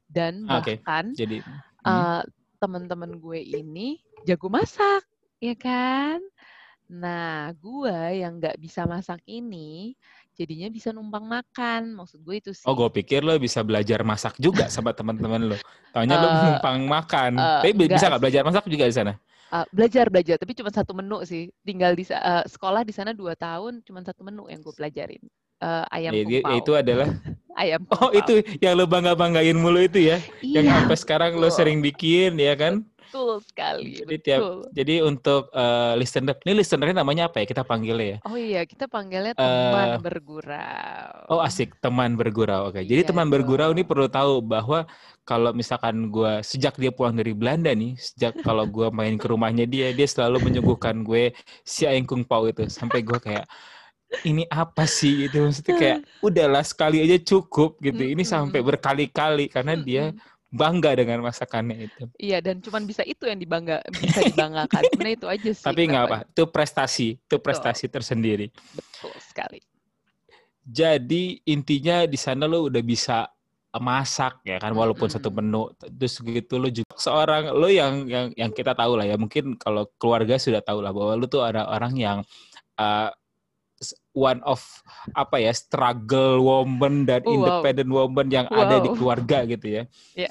dan 0.07 0.47
bahkan 0.47 1.11
okay. 1.11 1.19
jadi 1.19 1.39
hmm. 1.43 1.61
uh, 1.89 2.23
teman-teman 2.63 3.19
gue 3.19 3.41
ini 3.43 3.99
jago 4.25 4.47
masak 4.49 5.03
ya 5.43 5.55
kan 5.59 6.23
Nah, 6.91 7.49
gue 7.57 7.97
yang 8.21 8.37
nggak 8.37 8.61
bisa 8.61 8.85
masak 8.85 9.25
ini, 9.25 9.97
jadinya 10.37 10.69
bisa 10.69 10.93
numpang 10.93 11.25
makan. 11.25 11.97
Maksud 11.97 12.21
gue 12.21 12.37
itu 12.45 12.51
sih. 12.53 12.67
Oh, 12.69 12.77
gue 12.77 12.89
pikir 12.93 13.25
lo 13.25 13.33
bisa 13.41 13.65
belajar 13.65 14.05
masak 14.05 14.37
juga 14.37 14.69
sama 14.69 14.93
teman-teman 14.93 15.57
lo. 15.57 15.59
Taunya 15.97 16.17
uh, 16.17 16.23
lo 16.23 16.29
numpang 16.29 16.79
makan. 16.85 17.33
Uh, 17.41 17.61
Tapi 17.65 17.73
enggak. 17.73 17.97
bisa 17.97 18.05
nggak 18.13 18.23
belajar 18.23 18.43
masak 18.45 18.65
juga 18.69 18.85
di 18.85 18.95
sana? 18.95 19.13
Uh, 19.55 19.65
belajar 19.71 20.11
belajar, 20.11 20.37
tapi 20.37 20.53
cuma 20.53 20.69
satu 20.69 20.93
menu 20.93 21.23
sih. 21.25 21.49
Tinggal 21.65 21.97
di 21.97 22.05
uh, 22.11 22.45
sekolah 22.45 22.85
di 22.85 22.93
sana 22.93 23.17
dua 23.17 23.33
tahun, 23.39 23.81
cuma 23.87 24.05
satu 24.05 24.21
menu 24.27 24.45
yang 24.53 24.61
gue 24.61 24.75
pelajarin. 24.77 25.23
Uh, 25.63 25.87
ayam 25.89 26.13
ya, 26.13 26.45
kumpau. 26.45 26.59
Itu 26.61 26.73
adalah 26.77 27.09
ayam 27.63 27.81
kumpau. 27.87 28.11
Oh, 28.11 28.11
itu 28.13 28.45
yang 28.61 28.77
lo 28.77 28.85
bangga 28.85 29.17
banggain 29.17 29.57
mulu 29.57 29.81
itu 29.81 30.05
ya? 30.05 30.21
Iya, 30.45 30.61
yang 30.61 30.67
sampai 30.69 30.99
sekarang 31.01 31.33
lo 31.41 31.49
sering 31.49 31.81
bikin, 31.81 32.37
ya 32.37 32.53
kan? 32.59 32.85
Betul 33.15 33.39
sekali. 33.47 34.03
Jadi 34.03 34.17
betul. 34.19 34.27
tiap 34.27 34.41
jadi 34.75 34.95
untuk 35.07 35.47
uh, 35.55 35.95
listener, 35.95 36.35
ini 36.43 36.53
listenernya 36.59 36.99
namanya 36.99 37.31
apa 37.31 37.39
ya? 37.39 37.47
Kita 37.47 37.63
panggilnya 37.63 38.19
ya. 38.19 38.19
Oh 38.27 38.35
iya, 38.35 38.67
kita 38.67 38.91
panggilnya 38.91 39.39
teman 39.39 39.89
uh, 39.95 40.03
bergurau. 40.03 41.31
Oh 41.31 41.39
asik, 41.39 41.79
teman 41.79 42.19
bergurau. 42.19 42.75
Oke. 42.75 42.83
Okay. 42.83 42.91
Jadi 42.91 43.07
iya, 43.07 43.11
teman 43.15 43.31
bergurau 43.31 43.71
ini 43.71 43.87
perlu 43.87 44.11
tahu 44.11 44.43
bahwa 44.43 44.91
kalau 45.23 45.55
misalkan 45.55 46.11
gue 46.11 46.43
sejak 46.43 46.75
dia 46.75 46.91
pulang 46.91 47.15
dari 47.15 47.31
Belanda 47.31 47.71
nih, 47.71 47.95
sejak 47.95 48.43
kalau 48.43 48.67
gue 48.75 48.91
main 48.91 49.15
ke 49.15 49.31
rumahnya 49.31 49.71
dia, 49.71 49.95
dia 49.95 50.11
selalu 50.11 50.51
menyuguhkan 50.51 51.07
gue 51.07 51.31
si 51.63 51.87
ayam 51.87 52.03
kung 52.11 52.27
pao 52.27 52.51
itu 52.51 52.67
sampai 52.67 53.07
gue 53.07 53.23
kayak 53.23 53.47
ini 54.23 54.47
apa 54.47 54.91
sih 54.91 55.27
itu 55.27 55.39
maksudnya 55.43 55.75
kayak 55.75 55.99
udahlah 56.27 56.67
sekali 56.67 56.99
aja 56.99 57.15
cukup 57.23 57.79
gitu. 57.79 58.03
Ini 58.03 58.27
sampai 58.27 58.59
berkali-kali 58.59 59.47
karena 59.55 59.79
dia 59.79 60.11
bangga 60.55 60.95
dengan 60.95 61.19
masakannya 61.27 61.91
itu. 61.91 62.07
Iya, 62.15 62.39
dan 62.39 62.63
cuma 62.63 62.79
bisa 62.87 63.03
itu 63.03 63.27
yang 63.27 63.43
dibangga 63.43 63.83
bisa 63.91 64.23
dibanggakan. 64.23 64.87
Sebenarnya 64.95 65.17
itu 65.19 65.29
aja 65.29 65.51
sih. 65.51 65.67
Tapi 65.67 65.81
nggak 65.91 66.05
apa, 66.07 66.19
itu 66.31 66.45
prestasi, 66.47 67.09
itu 67.19 67.37
prestasi 67.43 67.85
Betul. 67.91 67.95
tersendiri. 67.99 68.47
Betul 68.79 69.15
sekali. 69.19 69.59
Jadi 70.65 71.43
intinya 71.51 72.07
di 72.07 72.17
sana 72.17 72.47
lo 72.47 72.71
udah 72.71 72.81
bisa 72.87 73.27
masak 73.75 74.39
ya 74.47 74.63
kan 74.63 74.71
walaupun 74.71 75.11
mm 75.11 75.19
-hmm. 75.19 75.27
satu 75.27 75.35
menu 75.35 75.67
terus 75.99 76.23
gitu 76.23 76.63
lo 76.63 76.71
juga 76.71 76.95
seorang 76.95 77.51
lo 77.51 77.67
yang 77.67 78.07
yang 78.07 78.31
yang 78.39 78.55
kita 78.55 78.71
tahu 78.71 78.95
lah 78.95 79.03
ya 79.03 79.19
mungkin 79.19 79.59
kalau 79.59 79.91
keluarga 79.99 80.39
sudah 80.39 80.63
tahu 80.63 80.79
lah 80.79 80.95
bahwa 80.95 81.19
lo 81.19 81.27
tuh 81.27 81.43
ada 81.43 81.67
orang 81.67 81.99
yang 81.99 82.19
uh, 82.79 83.11
one 84.15 84.39
of 84.47 84.63
apa 85.19 85.43
ya 85.43 85.51
struggle 85.51 86.39
woman 86.39 87.03
dan 87.03 87.27
oh, 87.27 87.35
independent 87.35 87.91
wow. 87.91 88.07
woman 88.07 88.31
yang 88.31 88.47
wow. 88.47 88.63
ada 88.63 88.79
di 88.79 88.95
keluarga 88.95 89.43
gitu 89.43 89.67
ya. 89.67 89.83
Yeah 90.15 90.31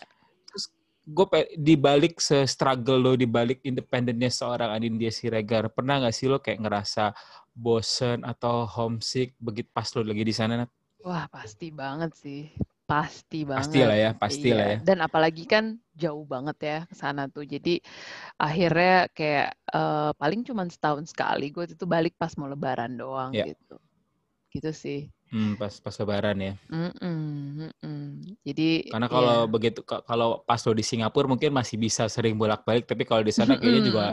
gue 1.04 1.28
di 1.60 1.76
balik 1.76 2.24
se-struggle 2.24 3.00
lo 3.00 3.14
di 3.20 3.28
balik 3.28 3.60
independennya 3.68 4.32
seorang 4.32 4.72
Anindya 4.72 5.12
Siregar 5.12 5.68
pernah 5.68 6.00
nggak 6.00 6.16
sih 6.16 6.32
lo 6.32 6.40
kayak 6.40 6.64
ngerasa 6.64 7.12
bosen 7.52 8.24
atau 8.24 8.64
homesick 8.64 9.36
begitu 9.38 9.68
pas 9.76 9.92
lo 9.94 10.02
lagi 10.02 10.24
di 10.24 10.34
sana 10.34 10.64
Nat? 10.64 10.72
Wah 11.04 11.28
pasti 11.28 11.68
banget 11.76 12.16
sih 12.16 12.48
pasti 12.84 13.48
banget 13.48 13.64
pasti 13.64 13.80
lah 13.80 13.98
ya 13.98 14.12
pasti 14.12 14.50
iya. 14.52 14.58
lah 14.60 14.66
ya 14.76 14.78
dan 14.84 14.98
apalagi 15.00 15.44
kan 15.48 15.80
jauh 15.96 16.28
banget 16.28 16.58
ya 16.60 16.80
ke 16.84 16.96
sana 17.00 17.32
tuh 17.32 17.48
jadi 17.48 17.80
akhirnya 18.36 19.08
kayak 19.16 19.56
uh, 19.72 20.12
paling 20.20 20.44
cuma 20.44 20.68
setahun 20.68 21.08
sekali 21.08 21.48
gue 21.50 21.64
itu 21.64 21.88
balik 21.88 22.20
pas 22.20 22.36
mau 22.36 22.52
lebaran 22.52 22.92
doang 23.00 23.32
yeah. 23.32 23.48
gitu 23.48 23.80
gitu 24.52 24.72
sih 24.76 25.00
Hmm, 25.34 25.58
pas 25.58 25.74
pas 25.82 25.96
lebaran 25.98 26.38
ya. 26.38 26.54
Mm-mm, 26.70 27.18
mm-mm. 27.58 28.02
Jadi 28.46 28.94
karena 28.94 29.10
kalau 29.10 29.38
ya. 29.44 29.50
begitu 29.50 29.82
kalau 29.82 30.46
pas 30.46 30.62
lo 30.62 30.78
di 30.78 30.86
Singapura 30.86 31.26
mungkin 31.26 31.50
masih 31.50 31.82
bisa 31.82 32.06
sering 32.06 32.38
bolak-balik, 32.38 32.86
tapi 32.86 33.02
kalau 33.02 33.26
di 33.26 33.34
sana 33.34 33.58
kayaknya 33.58 33.82
juga 33.82 34.06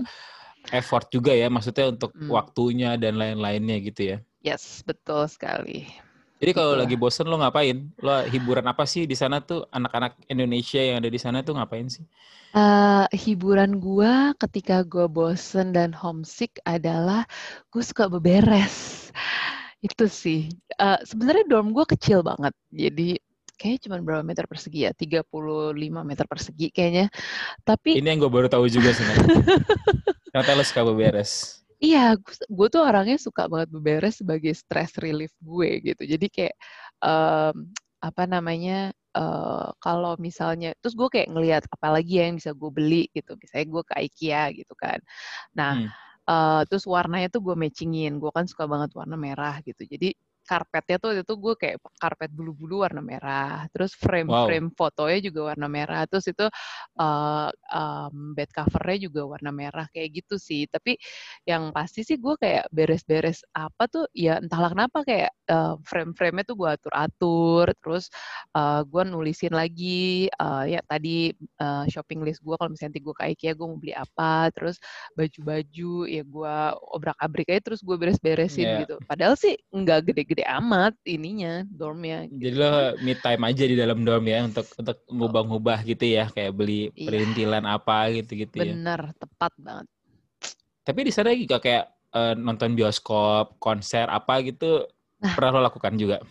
effort 0.72 1.12
juga 1.12 1.36
ya, 1.36 1.52
maksudnya 1.52 1.92
untuk 1.92 2.16
mm. 2.16 2.32
waktunya 2.32 2.96
dan 2.96 3.20
lain-lainnya 3.20 3.76
gitu 3.84 4.16
ya. 4.16 4.18
Yes, 4.40 4.80
betul 4.80 5.28
sekali. 5.28 5.92
Jadi 6.40 6.56
kalau 6.56 6.72
lagi 6.72 6.96
bosen 6.96 7.28
lo 7.28 7.36
ngapain? 7.36 7.92
Lo 8.00 8.24
hiburan 8.24 8.64
apa 8.64 8.88
sih 8.88 9.04
di 9.04 9.12
sana 9.12 9.44
tuh 9.44 9.68
anak-anak 9.68 10.16
Indonesia 10.24 10.80
yang 10.80 11.04
ada 11.04 11.12
di 11.12 11.20
sana 11.20 11.44
tuh 11.44 11.52
ngapain 11.52 11.84
sih? 11.92 12.00
Uh, 12.56 13.04
hiburan 13.12 13.76
gue 13.76 14.32
ketika 14.40 14.80
gue 14.88 15.04
bosen 15.04 15.76
dan 15.76 15.92
homesick 15.92 16.56
adalah 16.64 17.28
gue 17.68 17.84
suka 17.84 18.08
beberes 18.08 19.12
itu 19.80 20.04
sih. 20.06 20.40
Uh, 20.76 21.00
Sebenarnya 21.04 21.44
dorm 21.48 21.72
gue 21.72 21.84
kecil 21.88 22.20
banget. 22.20 22.52
Jadi 22.68 23.16
kayaknya 23.56 23.80
cuma 23.88 23.96
berapa 24.00 24.24
meter 24.24 24.44
persegi 24.48 24.88
ya? 24.88 24.92
35 24.96 25.28
meter 26.04 26.24
persegi 26.28 26.68
kayaknya. 26.72 27.06
Tapi 27.64 28.00
Ini 28.00 28.08
yang 28.16 28.20
gue 28.24 28.32
baru 28.32 28.48
tahu 28.48 28.68
juga 28.68 28.92
sih. 28.92 29.04
Ternyata 30.32 30.56
lo 30.56 30.64
suka 30.64 30.82
beberes. 30.84 31.60
Iya, 31.80 32.12
gue 32.48 32.68
tuh 32.68 32.84
orangnya 32.84 33.16
suka 33.16 33.48
banget 33.48 33.72
beberes 33.72 34.20
sebagai 34.20 34.52
stress 34.52 35.00
relief 35.00 35.32
gue 35.40 35.80
gitu. 35.80 36.02
Jadi 36.04 36.26
kayak 36.28 36.56
um, 37.00 37.72
apa 38.00 38.24
namanya 38.28 38.92
uh, 39.16 39.72
kalau 39.80 40.16
misalnya 40.20 40.76
terus 40.80 40.92
gue 40.92 41.08
kayak 41.08 41.32
ngelihat 41.32 41.64
apalagi 41.72 42.20
ya 42.20 42.28
yang 42.28 42.36
bisa 42.36 42.52
gue 42.52 42.68
beli 42.68 43.08
gitu. 43.16 43.32
Misalnya 43.40 43.66
gue 43.72 43.82
ke 43.88 43.94
IKEA 43.96 44.44
gitu 44.60 44.76
kan. 44.76 45.00
Nah, 45.56 45.88
hmm 45.88 46.09
uh, 46.30 46.62
terus 46.68 46.84
warnanya 46.86 47.28
tuh 47.34 47.42
gue 47.46 47.56
matchingin. 47.58 48.12
Gue 48.22 48.30
kan 48.36 48.46
suka 48.46 48.64
banget 48.70 48.90
warna 48.98 49.16
merah 49.18 49.58
gitu. 49.66 49.82
Jadi 49.82 50.14
karpetnya 50.50 50.98
tuh 50.98 51.10
itu 51.14 51.34
gue 51.38 51.54
kayak 51.54 51.78
karpet 52.02 52.34
bulu-bulu 52.34 52.82
warna 52.82 52.98
merah 52.98 53.70
terus 53.70 53.94
frame-frame 53.94 54.74
wow. 54.74 54.74
fotonya 54.74 55.18
juga 55.22 55.54
warna 55.54 55.70
merah 55.70 56.02
terus 56.10 56.26
itu 56.26 56.42
uh, 56.98 57.48
um, 57.70 58.34
bed 58.34 58.50
covernya 58.50 59.06
juga 59.06 59.22
warna 59.30 59.54
merah 59.54 59.86
kayak 59.94 60.18
gitu 60.18 60.42
sih 60.42 60.66
tapi 60.66 60.98
yang 61.46 61.70
pasti 61.70 62.02
sih 62.02 62.18
gue 62.18 62.34
kayak 62.34 62.66
beres-beres 62.74 63.46
apa 63.54 63.86
tuh 63.86 64.10
ya 64.10 64.42
entahlah 64.42 64.74
kenapa 64.74 65.06
kayak 65.06 65.30
uh, 65.46 65.78
frame-framenya 65.86 66.42
tuh 66.50 66.56
gue 66.58 66.70
atur-atur 66.74 67.70
terus 67.78 68.10
uh, 68.58 68.82
gue 68.82 69.02
nulisin 69.06 69.54
lagi 69.54 70.26
uh, 70.42 70.66
ya 70.66 70.82
tadi 70.82 71.30
uh, 71.62 71.86
shopping 71.86 72.26
list 72.26 72.42
gue 72.42 72.58
kalau 72.58 72.74
misalnya 72.74 72.90
nanti 72.90 73.06
gue 73.06 73.14
ke 73.14 73.22
IKEA 73.38 73.52
gue 73.54 73.66
mau 73.70 73.78
beli 73.78 73.94
apa 73.94 74.50
terus 74.50 74.82
baju-baju 75.14 75.92
ya 76.10 76.22
gue 76.26 76.56
obrak-abrik 76.90 77.46
aja 77.54 77.62
terus 77.70 77.80
gue 77.86 77.94
beres-beresin 77.94 78.66
yeah. 78.66 78.80
gitu 78.82 78.98
padahal 79.06 79.38
sih 79.38 79.54
nggak 79.70 80.10
gede-gede 80.10 80.39
gede 80.40 80.48
amat 80.56 80.96
ininya 81.04 81.68
dormnya. 81.68 82.24
Gitu. 82.24 82.40
Jadi 82.48 82.56
lo 82.56 82.72
me 83.04 83.12
time 83.12 83.42
aja 83.44 83.64
di 83.68 83.76
dalam 83.76 83.98
dorm 84.00 84.24
ya 84.24 84.48
untuk 84.48 84.66
untuk 84.80 84.96
ngubah-ngubah 85.12 85.78
gitu 85.84 86.04
ya 86.08 86.32
kayak 86.32 86.56
beli 86.56 86.88
iya. 86.96 87.12
perintilan 87.12 87.64
apa 87.68 88.08
gitu-gitu 88.16 88.56
ya. 88.56 88.72
Bener, 88.72 89.00
tepat 89.20 89.52
banget. 89.60 89.86
Tapi 90.80 91.00
di 91.04 91.12
sana 91.12 91.36
juga 91.36 91.60
kayak 91.60 91.84
uh, 92.16 92.32
nonton 92.40 92.72
bioskop, 92.72 93.60
konser 93.60 94.08
apa 94.08 94.40
gitu 94.40 94.88
nah, 95.20 95.36
pernah 95.36 95.60
lo 95.60 95.68
lakukan 95.68 96.00
juga? 96.00 96.24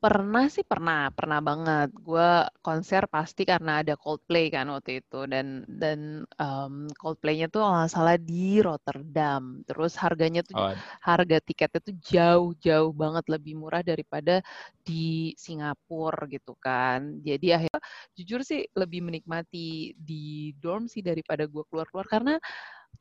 Pernah 0.00 0.48
sih 0.48 0.64
pernah, 0.64 1.12
pernah 1.12 1.44
banget. 1.44 1.92
Gue 1.92 2.48
konser 2.64 3.04
pasti 3.04 3.44
karena 3.44 3.84
ada 3.84 4.00
Coldplay 4.00 4.48
kan 4.48 4.72
waktu 4.72 5.04
itu 5.04 5.28
dan 5.28 5.68
dan 5.68 6.24
um, 6.40 6.88
Coldplaynya 6.96 7.52
tuh 7.52 7.60
nggak 7.60 7.92
salah 7.92 8.16
di 8.16 8.64
Rotterdam. 8.64 9.60
Terus 9.68 9.92
harganya 10.00 10.40
tuh 10.40 10.56
oh. 10.56 10.72
harga 11.04 11.36
tiketnya 11.44 11.80
tuh 11.84 11.96
jauh-jauh 12.00 12.96
banget 12.96 13.28
lebih 13.28 13.60
murah 13.60 13.84
daripada 13.84 14.40
di 14.80 15.36
Singapura 15.36 16.24
gitu 16.32 16.56
kan. 16.56 17.20
Jadi 17.20 17.52
akhirnya 17.52 17.84
jujur 18.16 18.40
sih 18.40 18.64
lebih 18.72 19.04
menikmati 19.04 19.92
di 20.00 20.56
dorm 20.56 20.88
sih 20.88 21.04
daripada 21.04 21.44
gue 21.44 21.60
keluar-keluar 21.68 22.08
karena 22.08 22.40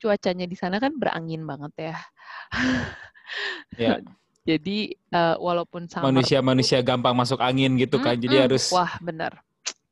cuacanya 0.04 0.44
di 0.52 0.58
sana 0.60 0.84
kan 0.84 1.00
berangin 1.00 1.48
banget 1.48 1.74
ya. 1.80 1.98
ya 3.80 3.96
Jadi 4.48 4.96
uh, 5.14 5.36
walaupun 5.38 5.86
sama 5.86 6.10
manusia-manusia 6.10 6.80
gampang 6.82 7.14
masuk 7.14 7.40
angin 7.44 7.76
gitu 7.76 8.00
kan, 8.00 8.16
hmm, 8.16 8.24
jadi 8.24 8.36
harus 8.48 8.72
wah 8.72 8.96
benar 9.04 9.44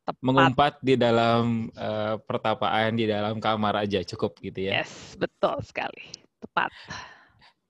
tepat. 0.07 0.23
mengumpat 0.23 0.73
di 0.79 0.95
dalam 0.95 1.67
uh, 1.75 2.15
pertapaan 2.23 2.95
di 2.95 3.05
dalam 3.05 3.43
kamar 3.43 3.83
aja 3.83 3.99
cukup 4.07 4.39
gitu 4.39 4.71
ya. 4.71 4.81
Yes, 4.81 5.19
betul 5.19 5.59
sekali, 5.67 6.15
tepat. 6.39 6.71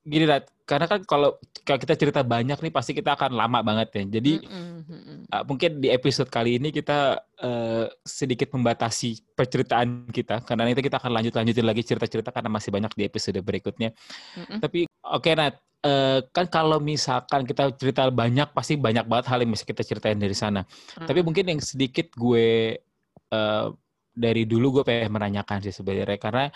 Gini 0.07 0.23
Rat, 0.23 0.47
karena 0.63 0.87
kan 0.87 1.03
kalau 1.03 1.35
kita 1.67 1.99
cerita 1.99 2.23
banyak 2.23 2.63
nih 2.63 2.71
pasti 2.71 2.95
kita 2.95 3.19
akan 3.19 3.35
lama 3.35 3.59
banget 3.59 3.91
ya. 3.91 4.19
Jadi 4.19 4.39
mm 4.39 4.79
-mm. 4.87 5.17
Uh, 5.27 5.43
mungkin 5.43 5.83
di 5.83 5.91
episode 5.91 6.31
kali 6.31 6.55
ini 6.55 6.71
kita 6.71 7.19
uh, 7.43 7.91
sedikit 8.07 8.55
membatasi 8.55 9.35
perceritaan 9.35 10.07
kita 10.07 10.39
karena 10.47 10.63
nanti 10.63 10.79
kita 10.79 11.03
akan 11.03 11.11
lanjut 11.11 11.35
lanjutin 11.35 11.67
lagi 11.67 11.83
cerita-cerita 11.83 12.31
karena 12.31 12.47
masih 12.47 12.71
banyak 12.71 12.95
di 12.95 13.03
episode 13.03 13.35
berikutnya. 13.43 13.91
Mm 14.39 14.43
-mm. 14.47 14.59
Tapi 14.63 14.79
oke 14.87 15.27
okay, 15.27 15.35
Nat, 15.35 15.59
uh, 15.85 16.19
kan 16.33 16.45
kalau 16.49 16.79
misalkan 16.81 17.45
kita 17.45 17.73
cerita 17.77 18.09
banyak 18.09 18.49
pasti 18.55 18.79
banyak 18.79 19.05
banget 19.05 19.25
hal 19.29 19.39
yang 19.43 19.51
bisa 19.53 19.65
kita 19.67 19.83
ceritain 19.83 20.17
dari 20.17 20.33
sana. 20.33 20.63
Hmm. 20.97 21.05
Tapi 21.05 21.19
mungkin 21.21 21.45
yang 21.57 21.61
sedikit 21.61 22.09
gue 22.15 22.77
uh, 23.33 23.67
dari 24.17 24.43
dulu 24.49 24.81
gue 24.81 24.83
pengen 24.87 25.13
menanyakan 25.13 25.61
sih 25.61 25.73
sebenarnya 25.75 26.17
karena 26.17 26.49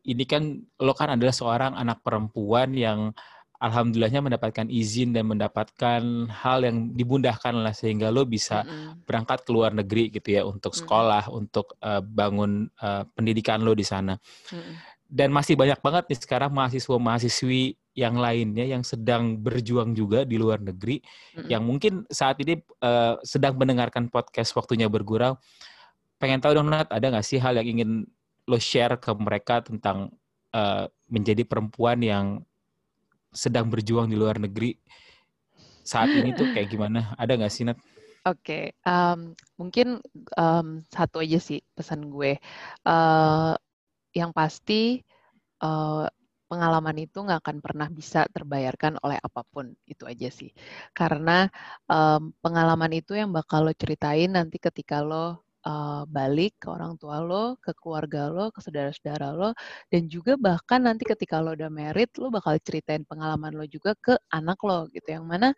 ini 0.00 0.24
kan 0.24 0.58
lo 0.80 0.96
kan 0.96 1.14
adalah 1.14 1.30
seorang 1.30 1.76
anak 1.76 2.02
perempuan 2.02 2.72
yang 2.72 3.12
alhamdulillahnya 3.60 4.24
mendapatkan 4.24 4.66
izin 4.72 5.12
dan 5.12 5.28
mendapatkan 5.28 6.02
hal 6.32 6.58
yang 6.64 6.96
dibundahkan 6.96 7.60
lah 7.60 7.76
sehingga 7.76 8.08
lo 8.08 8.24
bisa 8.24 8.64
mm-hmm. 8.64 9.04
berangkat 9.04 9.44
ke 9.44 9.50
luar 9.52 9.76
negeri 9.76 10.08
gitu 10.08 10.40
ya 10.40 10.42
untuk 10.48 10.72
sekolah, 10.72 11.28
mm-hmm. 11.28 11.40
untuk 11.44 11.76
uh, 11.84 12.00
bangun 12.00 12.72
uh, 12.80 13.04
pendidikan 13.12 13.60
lo 13.60 13.76
di 13.76 13.84
sana. 13.84 14.16
Mm-hmm. 14.16 14.74
Dan 15.10 15.28
masih 15.36 15.60
banyak 15.60 15.76
banget 15.84 16.04
nih 16.08 16.18
sekarang 16.24 16.50
mahasiswa-mahasiswi 16.56 17.76
yang 18.00 18.16
lainnya 18.16 18.64
yang 18.64 18.80
sedang 18.80 19.36
berjuang 19.36 19.92
juga 19.92 20.24
di 20.24 20.40
luar 20.40 20.64
negeri 20.64 21.04
mm-hmm. 21.04 21.48
yang 21.52 21.60
mungkin 21.60 22.08
saat 22.08 22.40
ini 22.40 22.56
uh, 22.80 23.20
sedang 23.20 23.60
mendengarkan 23.60 24.08
podcast 24.08 24.56
waktunya 24.56 24.88
bergurau. 24.88 25.36
Pengen 26.16 26.40
tahu 26.40 26.56
dong 26.56 26.72
Nat, 26.72 26.88
ada 26.88 27.06
nggak 27.12 27.24
sih 27.24 27.36
hal 27.36 27.60
yang 27.60 27.68
ingin 27.76 28.08
lo 28.48 28.56
share 28.56 28.96
ke 28.96 29.12
mereka 29.12 29.60
tentang 29.60 30.08
uh, 30.56 30.88
menjadi 31.12 31.44
perempuan 31.44 32.00
yang 32.00 32.40
sedang 33.30 33.68
berjuang 33.68 34.08
di 34.08 34.16
luar 34.16 34.40
negeri 34.40 34.74
saat 35.84 36.08
ini 36.12 36.32
tuh 36.32 36.50
kayak 36.56 36.72
gimana? 36.72 37.12
Ada 37.20 37.36
nggak 37.36 37.52
sih, 37.52 37.64
Nat? 37.68 37.78
Oke, 38.28 38.44
okay. 38.44 38.64
um, 38.84 39.32
mungkin 39.56 40.04
um, 40.36 40.84
satu 40.92 41.24
aja 41.24 41.40
sih 41.40 41.64
pesan 41.72 42.12
gue. 42.12 42.36
Uh, 42.84 43.56
yang 44.12 44.34
pasti 44.36 45.00
uh, 45.64 46.04
pengalaman 46.50 46.98
itu 46.98 47.22
nggak 47.22 47.40
akan 47.46 47.58
pernah 47.62 47.86
bisa 47.86 48.26
terbayarkan 48.34 48.98
oleh 49.06 49.18
apa 49.22 49.46
pun 49.46 49.70
itu 49.86 50.02
aja 50.10 50.28
sih. 50.34 50.50
Karena 50.90 51.46
um, 51.86 52.34
pengalaman 52.42 52.90
itu 52.98 53.14
yang 53.14 53.30
bakal 53.30 53.70
lo 53.70 53.72
ceritain 53.78 54.34
nanti 54.34 54.58
ketika 54.58 54.98
lo 55.00 55.46
uh, 55.66 56.02
balik 56.08 56.56
ke 56.60 56.66
orang 56.72 56.96
tua 57.00 57.20
lo, 57.20 57.56
ke 57.60 57.72
keluarga 57.76 58.28
lo, 58.32 58.50
ke 58.54 58.60
saudara-saudara 58.64 59.32
lo, 59.36 59.54
dan 59.92 60.08
juga 60.08 60.36
bahkan 60.40 60.80
nanti 60.84 61.04
ketika 61.04 61.38
lo 61.38 61.52
udah 61.56 61.70
merit, 61.72 62.10
lo 62.18 62.32
bakal 62.32 62.56
ceritain 62.60 63.04
pengalaman 63.04 63.52
lo 63.56 63.64
juga 63.68 63.92
ke 63.98 64.16
anak 64.32 64.58
lo 64.64 64.88
gitu, 64.92 65.08
yang 65.20 65.24
mana 65.28 65.52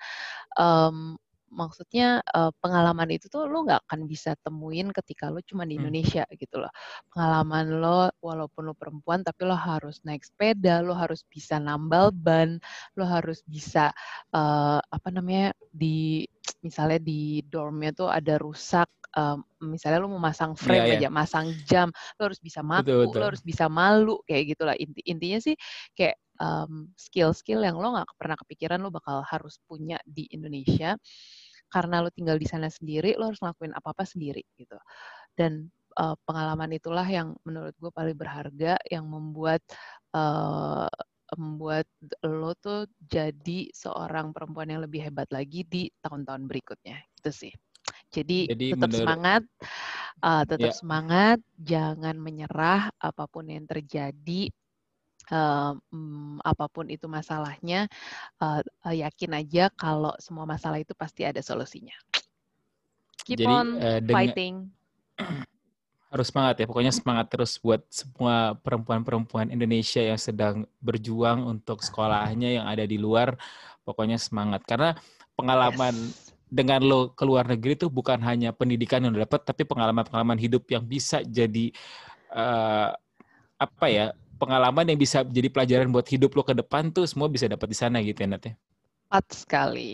um, 0.58 1.16
maksudnya 1.52 2.24
uh, 2.32 2.48
pengalaman 2.64 3.12
itu 3.12 3.28
tuh 3.28 3.44
lo 3.44 3.62
nggak 3.68 3.84
akan 3.86 4.08
bisa 4.08 4.32
temuin 4.40 4.88
ketika 4.90 5.28
lo 5.28 5.44
cuma 5.44 5.68
di 5.68 5.76
hmm. 5.76 5.80
Indonesia 5.84 6.24
hmm. 6.24 6.36
gitu 6.40 6.56
loh. 6.64 6.72
Pengalaman 7.12 7.66
lo 7.78 8.08
walaupun 8.24 8.72
lo 8.72 8.74
perempuan 8.74 9.20
tapi 9.20 9.44
lo 9.44 9.54
harus 9.54 10.00
naik 10.08 10.24
sepeda, 10.24 10.80
lo 10.80 10.96
harus 10.96 11.22
bisa 11.28 11.60
nambal 11.60 12.10
ban, 12.10 12.56
lo 12.96 13.04
harus 13.04 13.44
bisa 13.44 13.92
uh, 14.32 14.80
apa 14.80 15.08
namanya 15.12 15.52
di 15.68 16.24
misalnya 16.64 16.98
di 16.98 17.44
dormnya 17.46 17.94
tuh 17.94 18.08
ada 18.10 18.34
rusak 18.40 18.88
um, 19.16 19.44
misalnya 19.62 20.02
lo 20.02 20.08
mau 20.10 20.22
masang 20.22 20.56
frame 20.56 20.88
yeah, 20.88 20.96
yeah. 20.96 21.00
aja, 21.06 21.08
masang 21.12 21.46
jam, 21.68 21.88
lo 22.18 22.22
harus 22.32 22.40
bisa 22.40 22.64
maku, 22.64 22.88
betul, 22.88 23.00
betul. 23.08 23.18
lo 23.20 23.26
harus 23.32 23.42
bisa 23.44 23.64
malu 23.68 24.16
kayak 24.26 24.56
gitulah. 24.56 24.74
Inti 24.76 25.00
intinya 25.06 25.38
sih 25.38 25.54
kayak 25.94 26.16
um, 26.42 26.90
skill-skill 26.98 27.62
yang 27.62 27.78
lo 27.78 27.94
nggak 27.94 28.18
pernah 28.18 28.34
kepikiran 28.34 28.82
lo 28.82 28.90
bakal 28.90 29.22
harus 29.22 29.62
punya 29.70 30.02
di 30.02 30.26
Indonesia 30.34 30.98
karena 31.72 32.04
lo 32.04 32.12
tinggal 32.12 32.36
di 32.36 32.44
sana 32.44 32.68
sendiri, 32.68 33.16
lo 33.16 33.32
harus 33.32 33.40
ngelakuin 33.40 33.72
apa-apa 33.72 34.04
sendiri 34.04 34.44
gitu. 34.60 34.76
Dan 35.32 35.72
uh, 35.96 36.12
pengalaman 36.28 36.68
itulah 36.76 37.08
yang 37.08 37.32
menurut 37.48 37.72
gue 37.80 37.88
paling 37.88 38.12
berharga, 38.12 38.76
yang 38.92 39.08
membuat 39.08 39.64
uh, 40.12 40.92
membuat 41.32 41.88
lo 42.28 42.52
tuh 42.60 42.84
jadi 43.00 43.72
seorang 43.72 44.36
perempuan 44.36 44.68
yang 44.68 44.84
lebih 44.84 45.00
hebat 45.08 45.32
lagi 45.32 45.64
di 45.64 45.88
tahun-tahun 46.04 46.44
berikutnya. 46.44 47.00
Itu 47.16 47.32
sih. 47.32 47.52
Jadi, 48.12 48.52
Jadi 48.52 48.76
tetap 48.76 48.92
menurut, 48.92 49.00
semangat, 49.00 49.42
uh, 50.20 50.44
tetap 50.44 50.70
ya. 50.70 50.76
semangat, 50.76 51.38
jangan 51.56 52.20
menyerah 52.20 52.92
apa 53.00 53.24
pun 53.24 53.48
yang 53.48 53.64
terjadi 53.64 54.52
uh, 55.32 55.72
apa 56.44 56.66
pun 56.68 56.86
itu 56.92 57.08
masalahnya, 57.08 57.88
uh, 58.38 58.60
yakin 58.86 59.40
aja 59.40 59.72
kalau 59.72 60.12
semua 60.20 60.44
masalah 60.44 60.78
itu 60.78 60.92
pasti 60.92 61.24
ada 61.24 61.40
solusinya. 61.40 61.96
Keep 63.24 63.40
Jadi, 63.40 63.48
on 63.48 63.68
uh, 63.80 64.00
fighting. 64.04 64.54
Harus 66.12 66.28
semangat 66.28 66.60
ya, 66.60 66.68
pokoknya 66.68 66.92
semangat 66.92 67.32
terus 67.32 67.56
buat 67.56 67.80
semua 67.88 68.52
perempuan-perempuan 68.60 69.48
Indonesia 69.48 70.04
yang 70.04 70.20
sedang 70.20 70.68
berjuang 70.84 71.48
untuk 71.48 71.80
sekolahnya 71.80 72.60
yang 72.60 72.66
ada 72.68 72.84
di 72.84 73.00
luar. 73.00 73.32
Pokoknya 73.80 74.20
semangat 74.20 74.60
karena 74.68 74.92
pengalaman 75.32 75.96
yes. 75.96 76.36
dengan 76.52 76.84
lo 76.84 77.16
ke 77.16 77.24
luar 77.24 77.48
negeri 77.48 77.80
itu 77.80 77.88
bukan 77.88 78.20
hanya 78.28 78.52
pendidikan 78.52 79.00
yang 79.00 79.16
lo 79.16 79.24
dapat, 79.24 79.40
tapi 79.40 79.64
pengalaman-pengalaman 79.64 80.36
hidup 80.36 80.68
yang 80.68 80.84
bisa 80.84 81.24
jadi 81.24 81.72
uh, 82.28 82.92
apa 83.56 83.86
ya 83.88 84.12
pengalaman 84.42 84.90
yang 84.90 84.98
bisa 84.98 85.22
jadi 85.22 85.46
pelajaran 85.46 85.94
buat 85.94 86.02
hidup 86.10 86.34
lo 86.34 86.42
ke 86.42 86.58
depan 86.58 86.90
tuh 86.90 87.06
semua 87.06 87.30
bisa 87.30 87.46
dapat 87.46 87.70
di 87.70 87.76
sana 87.78 88.02
gitu 88.02 88.26
ya 88.26 88.28
Nat 88.34 88.42
ya? 88.42 88.54
Tepat 89.12 89.26
sekali, 89.30 89.92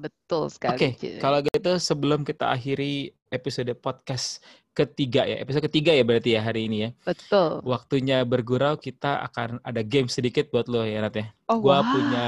betul 0.00 0.48
sekali. 0.48 0.78
Oke, 0.78 0.88
okay. 0.96 1.18
kalau 1.20 1.44
gitu 1.44 1.76
sebelum 1.76 2.24
kita 2.24 2.48
akhiri 2.48 3.12
episode 3.28 3.68
podcast 3.76 4.40
ketiga 4.70 5.26
ya, 5.26 5.42
episode 5.42 5.66
ketiga 5.66 5.90
ya 5.90 6.06
berarti 6.06 6.38
ya 6.38 6.40
hari 6.40 6.70
ini 6.70 6.86
ya. 6.86 6.90
Betul. 7.02 7.60
Waktunya 7.66 8.22
bergurau, 8.22 8.78
kita 8.78 9.26
akan 9.26 9.58
ada 9.66 9.82
game 9.82 10.06
sedikit 10.06 10.48
buat 10.54 10.70
lo 10.70 10.86
ya 10.86 11.02
Nat 11.02 11.18
ya. 11.18 11.26
Oh, 11.50 11.58
gua 11.58 11.82
wow. 11.82 11.90
punya 11.90 12.24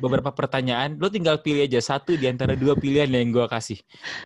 beberapa 0.00 0.32
pertanyaan, 0.32 0.96
lo 0.96 1.12
tinggal 1.12 1.38
pilih 1.44 1.68
aja 1.68 1.78
satu 1.78 2.16
di 2.16 2.26
antara 2.26 2.56
dua 2.58 2.74
pilihan 2.74 3.12
yang 3.12 3.30
gue 3.30 3.46
kasih. 3.46 3.78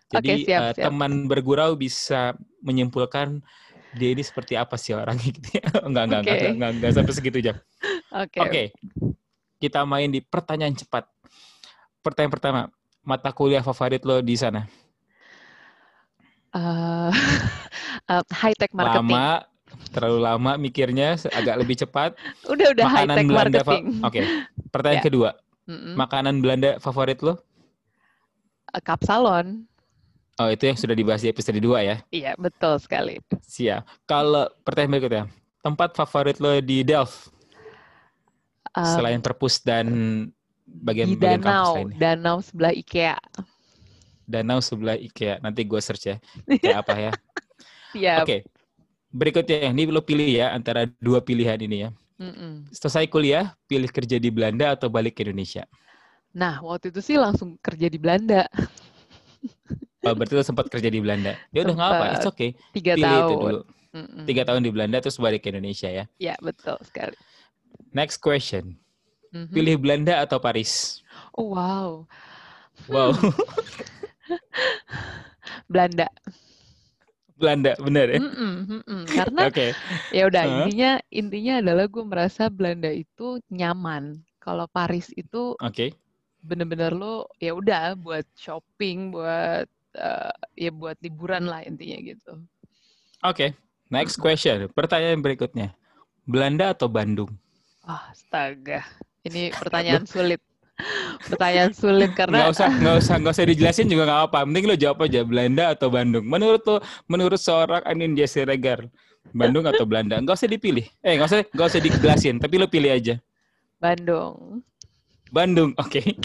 Jadi 0.09 0.47
okay, 0.47 0.47
siap, 0.47 0.61
uh, 0.63 0.71
siap. 0.73 0.85
teman 0.89 1.27
bergurau 1.29 1.75
bisa 1.77 2.33
menyimpulkan 2.63 3.43
dia 3.95 4.09
ini 4.13 4.21
seperti 4.21 4.53
apa 4.53 4.77
sih 4.77 4.93
orangnya 4.93 5.29
gitu 5.33 5.49
ya. 5.57 5.63
enggak, 5.87 6.03
enggak, 6.05 6.21
okay. 6.21 6.33
enggak, 6.33 6.49
enggak, 6.53 6.69
enggak, 6.77 6.91
sampai 6.93 7.13
segitu 7.15 7.39
jam. 7.41 7.55
Oke. 8.13 8.37
Okay. 8.37 8.41
Okay. 8.45 8.65
Kita 9.59 9.83
main 9.83 10.09
di 10.13 10.21
pertanyaan 10.21 10.75
cepat. 10.77 11.09
Pertanyaan 12.05 12.33
pertama, 12.33 12.61
mata 13.03 13.29
kuliah 13.33 13.65
favorit 13.65 14.03
lo 14.05 14.21
di 14.21 14.35
sana? 14.37 14.65
Uh, 16.49 17.13
uh, 18.09 18.25
high 18.33 18.57
tech 18.57 18.73
marketing. 18.73 19.13
Lama, 19.13 19.45
terlalu 19.93 20.17
lama 20.17 20.57
mikirnya, 20.57 21.13
agak 21.29 21.61
lebih 21.61 21.77
cepat. 21.77 22.17
udah, 22.49 22.73
udah 22.73 22.85
high 22.89 23.05
tech 23.05 23.29
Belanda 23.29 23.61
marketing. 23.61 23.85
Oke. 24.01 24.09
Okay. 24.09 24.23
Pertanyaan 24.73 24.97
yeah. 24.97 25.05
kedua, 25.05 25.29
mm 25.69 25.77
-mm. 25.77 25.93
makanan 25.93 26.35
Belanda 26.41 26.81
favorit 26.81 27.21
lo? 27.21 27.37
Uh, 28.73 28.81
kapsalon. 28.81 29.68
Oh, 30.39 30.47
itu 30.47 30.71
yang 30.71 30.79
sudah 30.79 30.95
dibahas 30.95 31.19
di 31.19 31.27
episode 31.27 31.59
2 31.59 31.83
ya? 31.83 31.95
Iya, 32.15 32.31
betul 32.39 32.79
sekali. 32.79 33.19
Siap. 33.43 34.07
Kalau 34.07 34.47
pertanyaan 34.63 34.91
berikutnya, 34.95 35.23
tempat 35.59 35.99
favorit 35.99 36.39
lo 36.39 36.55
di 36.63 36.79
Delft? 36.87 37.27
Um, 38.71 38.87
Selain 38.87 39.19
perpus 39.19 39.59
dan 39.59 39.87
bagian, 40.63 41.11
di 41.11 41.19
bagian 41.19 41.43
danau, 41.43 41.75
kampus 41.75 41.99
Danau 41.99 42.37
sebelah 42.39 42.71
IKEA. 42.71 43.19
Danau 44.23 44.59
sebelah 44.63 44.95
IKEA. 44.95 45.43
Nanti 45.43 45.67
gue 45.67 45.81
search 45.83 46.07
ya. 46.07 46.15
Kayak 46.63 46.87
apa 46.87 46.93
ya? 46.95 47.11
Iya. 47.91 48.13
Oke. 48.23 48.27
Okay. 48.29 48.39
Berikutnya, 49.11 49.75
ini 49.75 49.91
lo 49.91 49.99
pilih 49.99 50.29
ya 50.29 50.55
antara 50.55 50.87
dua 51.03 51.19
pilihan 51.19 51.59
ini 51.59 51.83
ya. 51.83 51.89
Mm-mm. 52.15 52.71
Selesai 52.71 53.11
kuliah, 53.11 53.59
pilih 53.67 53.91
kerja 53.91 54.15
di 54.15 54.31
Belanda 54.31 54.71
atau 54.71 54.87
balik 54.87 55.19
ke 55.19 55.27
Indonesia? 55.27 55.67
Nah, 56.31 56.63
waktu 56.63 56.95
itu 56.95 57.03
sih 57.03 57.17
langsung 57.19 57.59
kerja 57.59 57.91
di 57.91 57.99
Belanda. 57.99 58.47
Oh, 59.99 60.15
berarti 60.15 60.33
lo 60.39 60.43
sempat 60.47 60.71
kerja 60.71 60.87
di 60.87 61.03
Belanda. 61.03 61.35
Ya 61.51 61.67
udah 61.67 61.75
nggak 61.75 61.89
apa, 61.91 62.05
it's 62.15 62.27
okay. 62.27 62.55
Tiga 62.71 62.95
Pilih 62.95 63.03
tahun. 63.03 63.19
itu 63.19 63.35
dulu. 63.35 63.61
Mm-mm. 63.89 64.25
Tiga 64.29 64.43
tahun 64.45 64.61
di 64.63 64.71
Belanda 64.71 64.97
terus 65.01 65.17
balik 65.19 65.43
ke 65.43 65.51
Indonesia 65.51 65.89
ya. 65.89 66.05
Ya 66.21 66.35
betul 66.39 66.77
sekali. 66.85 67.17
Next 67.91 68.21
question. 68.21 68.77
Mm-hmm. 69.35 69.53
Pilih 69.53 69.75
Belanda 69.81 70.23
atau 70.23 70.39
Paris? 70.39 71.03
Oh 71.35 71.57
wow. 71.57 72.07
Wow. 72.87 73.11
Belanda. 75.71 76.07
Belanda, 77.39 77.71
benar 77.79 78.07
ya? 78.11 78.19
Mm-mm, 78.19 78.53
mm-mm. 78.67 79.01
Karena 79.07 79.47
okay. 79.47 79.71
ya 80.11 80.27
udah 80.27 80.43
huh? 80.43 80.51
intinya 80.67 80.91
intinya 81.07 81.53
adalah 81.63 81.85
gue 81.87 82.03
merasa 82.03 82.51
Belanda 82.51 82.91
itu 82.91 83.39
nyaman. 83.47 84.19
Kalau 84.43 84.67
Paris 84.67 85.07
itu 85.15 85.55
okay. 85.63 85.95
bener-bener 86.43 86.91
lo 86.91 87.31
ya 87.39 87.55
udah 87.55 87.95
buat 87.95 88.27
shopping, 88.35 89.15
buat 89.15 89.71
uh, 89.97 90.33
ya 90.53 90.69
buat 90.69 90.97
liburan 91.01 91.49
lah 91.49 91.65
intinya 91.65 91.97
gitu. 92.03 92.33
Oke, 93.25 93.33
okay. 93.33 93.49
next 93.89 94.19
question. 94.19 94.69
Pertanyaan 94.71 95.23
berikutnya. 95.23 95.73
Belanda 96.29 96.77
atau 96.77 96.85
Bandung? 96.85 97.33
Oh, 97.89 98.01
astaga. 98.13 98.85
Ini 99.25 99.49
pertanyaan 99.57 100.05
sulit. 100.05 100.37
Pertanyaan 101.27 101.75
sulit 101.75 102.15
karena 102.15 102.47
nggak 102.47 102.55
usah 102.55 102.69
nggak 102.71 102.95
usah 103.03 103.15
nggak 103.19 103.33
usah 103.35 103.45
dijelasin 103.49 103.91
juga 103.91 104.07
nggak 104.07 104.21
apa. 104.31 104.39
Mending 104.47 104.65
lo 104.71 104.75
jawab 104.79 105.03
aja 105.03 105.27
Belanda 105.27 105.75
atau 105.75 105.91
Bandung. 105.91 106.23
Menurut 106.23 106.63
lo, 106.63 106.79
menurut 107.11 107.41
seorang 107.41 107.83
Anin 107.83 108.15
Siregar, 108.23 108.87
Bandung 109.35 109.67
atau 109.67 109.83
Belanda? 109.83 110.15
Nggak 110.23 110.39
usah 110.39 110.47
dipilih. 110.47 110.87
Eh 111.03 111.19
nggak 111.19 111.27
usah 111.27 111.39
nggak 111.51 111.67
usah 111.67 111.81
dijelasin, 111.83 112.35
tapi 112.39 112.55
lo 112.55 112.71
pilih 112.71 112.95
aja. 112.95 113.19
Bandung. 113.75 114.63
Bandung. 115.29 115.71
Oke. 115.77 116.01
Okay. 116.01 116.07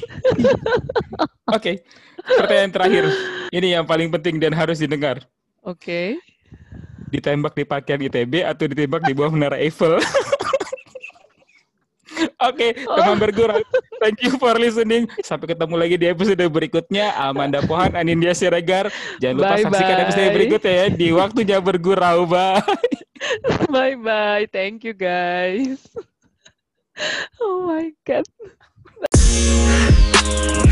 Oke. 1.56 1.60
Okay. 1.60 1.76
Pertanyaan 2.24 2.72
terakhir. 2.72 3.04
Ini 3.52 3.68
yang 3.80 3.84
paling 3.84 4.08
penting 4.08 4.40
dan 4.40 4.56
harus 4.56 4.80
didengar. 4.80 5.24
Oke. 5.64 6.16
Okay. 6.16 7.12
Ditembak 7.12 7.54
di 7.54 7.64
pakaian 7.68 8.00
ITB 8.00 8.42
atau 8.42 8.64
ditembak 8.66 9.04
di 9.06 9.12
bawah 9.14 9.30
Menara 9.30 9.60
Eiffel? 9.60 10.00
Oke, 12.44 12.70
okay, 12.76 12.86
teman 12.86 13.18
bergurau. 13.18 13.58
Thank 13.98 14.22
you 14.22 14.38
for 14.38 14.54
listening. 14.54 15.10
Sampai 15.26 15.50
ketemu 15.50 15.74
lagi 15.74 15.96
di 15.98 16.06
episode 16.06 16.44
berikutnya. 16.46 17.10
Amanda 17.18 17.58
Pohan, 17.64 17.98
Anindya 17.98 18.36
Siregar. 18.36 18.86
Jangan 19.18 19.34
lupa 19.34 19.54
bye, 19.56 19.64
saksikan 19.66 19.96
bye. 19.96 20.04
episode 20.06 20.30
berikutnya 20.30 20.72
ya 20.72 20.86
di 20.94 21.08
waktunya 21.10 21.58
bergurau. 21.58 22.28
Bye. 22.28 22.62
Bye 23.72 23.96
bye. 23.98 24.44
Thank 24.52 24.84
you 24.86 24.94
guys. 24.94 25.82
Oh 27.42 27.66
my 27.66 27.90
god. 28.06 28.28
Thank 30.24 30.56
you. 30.56 30.63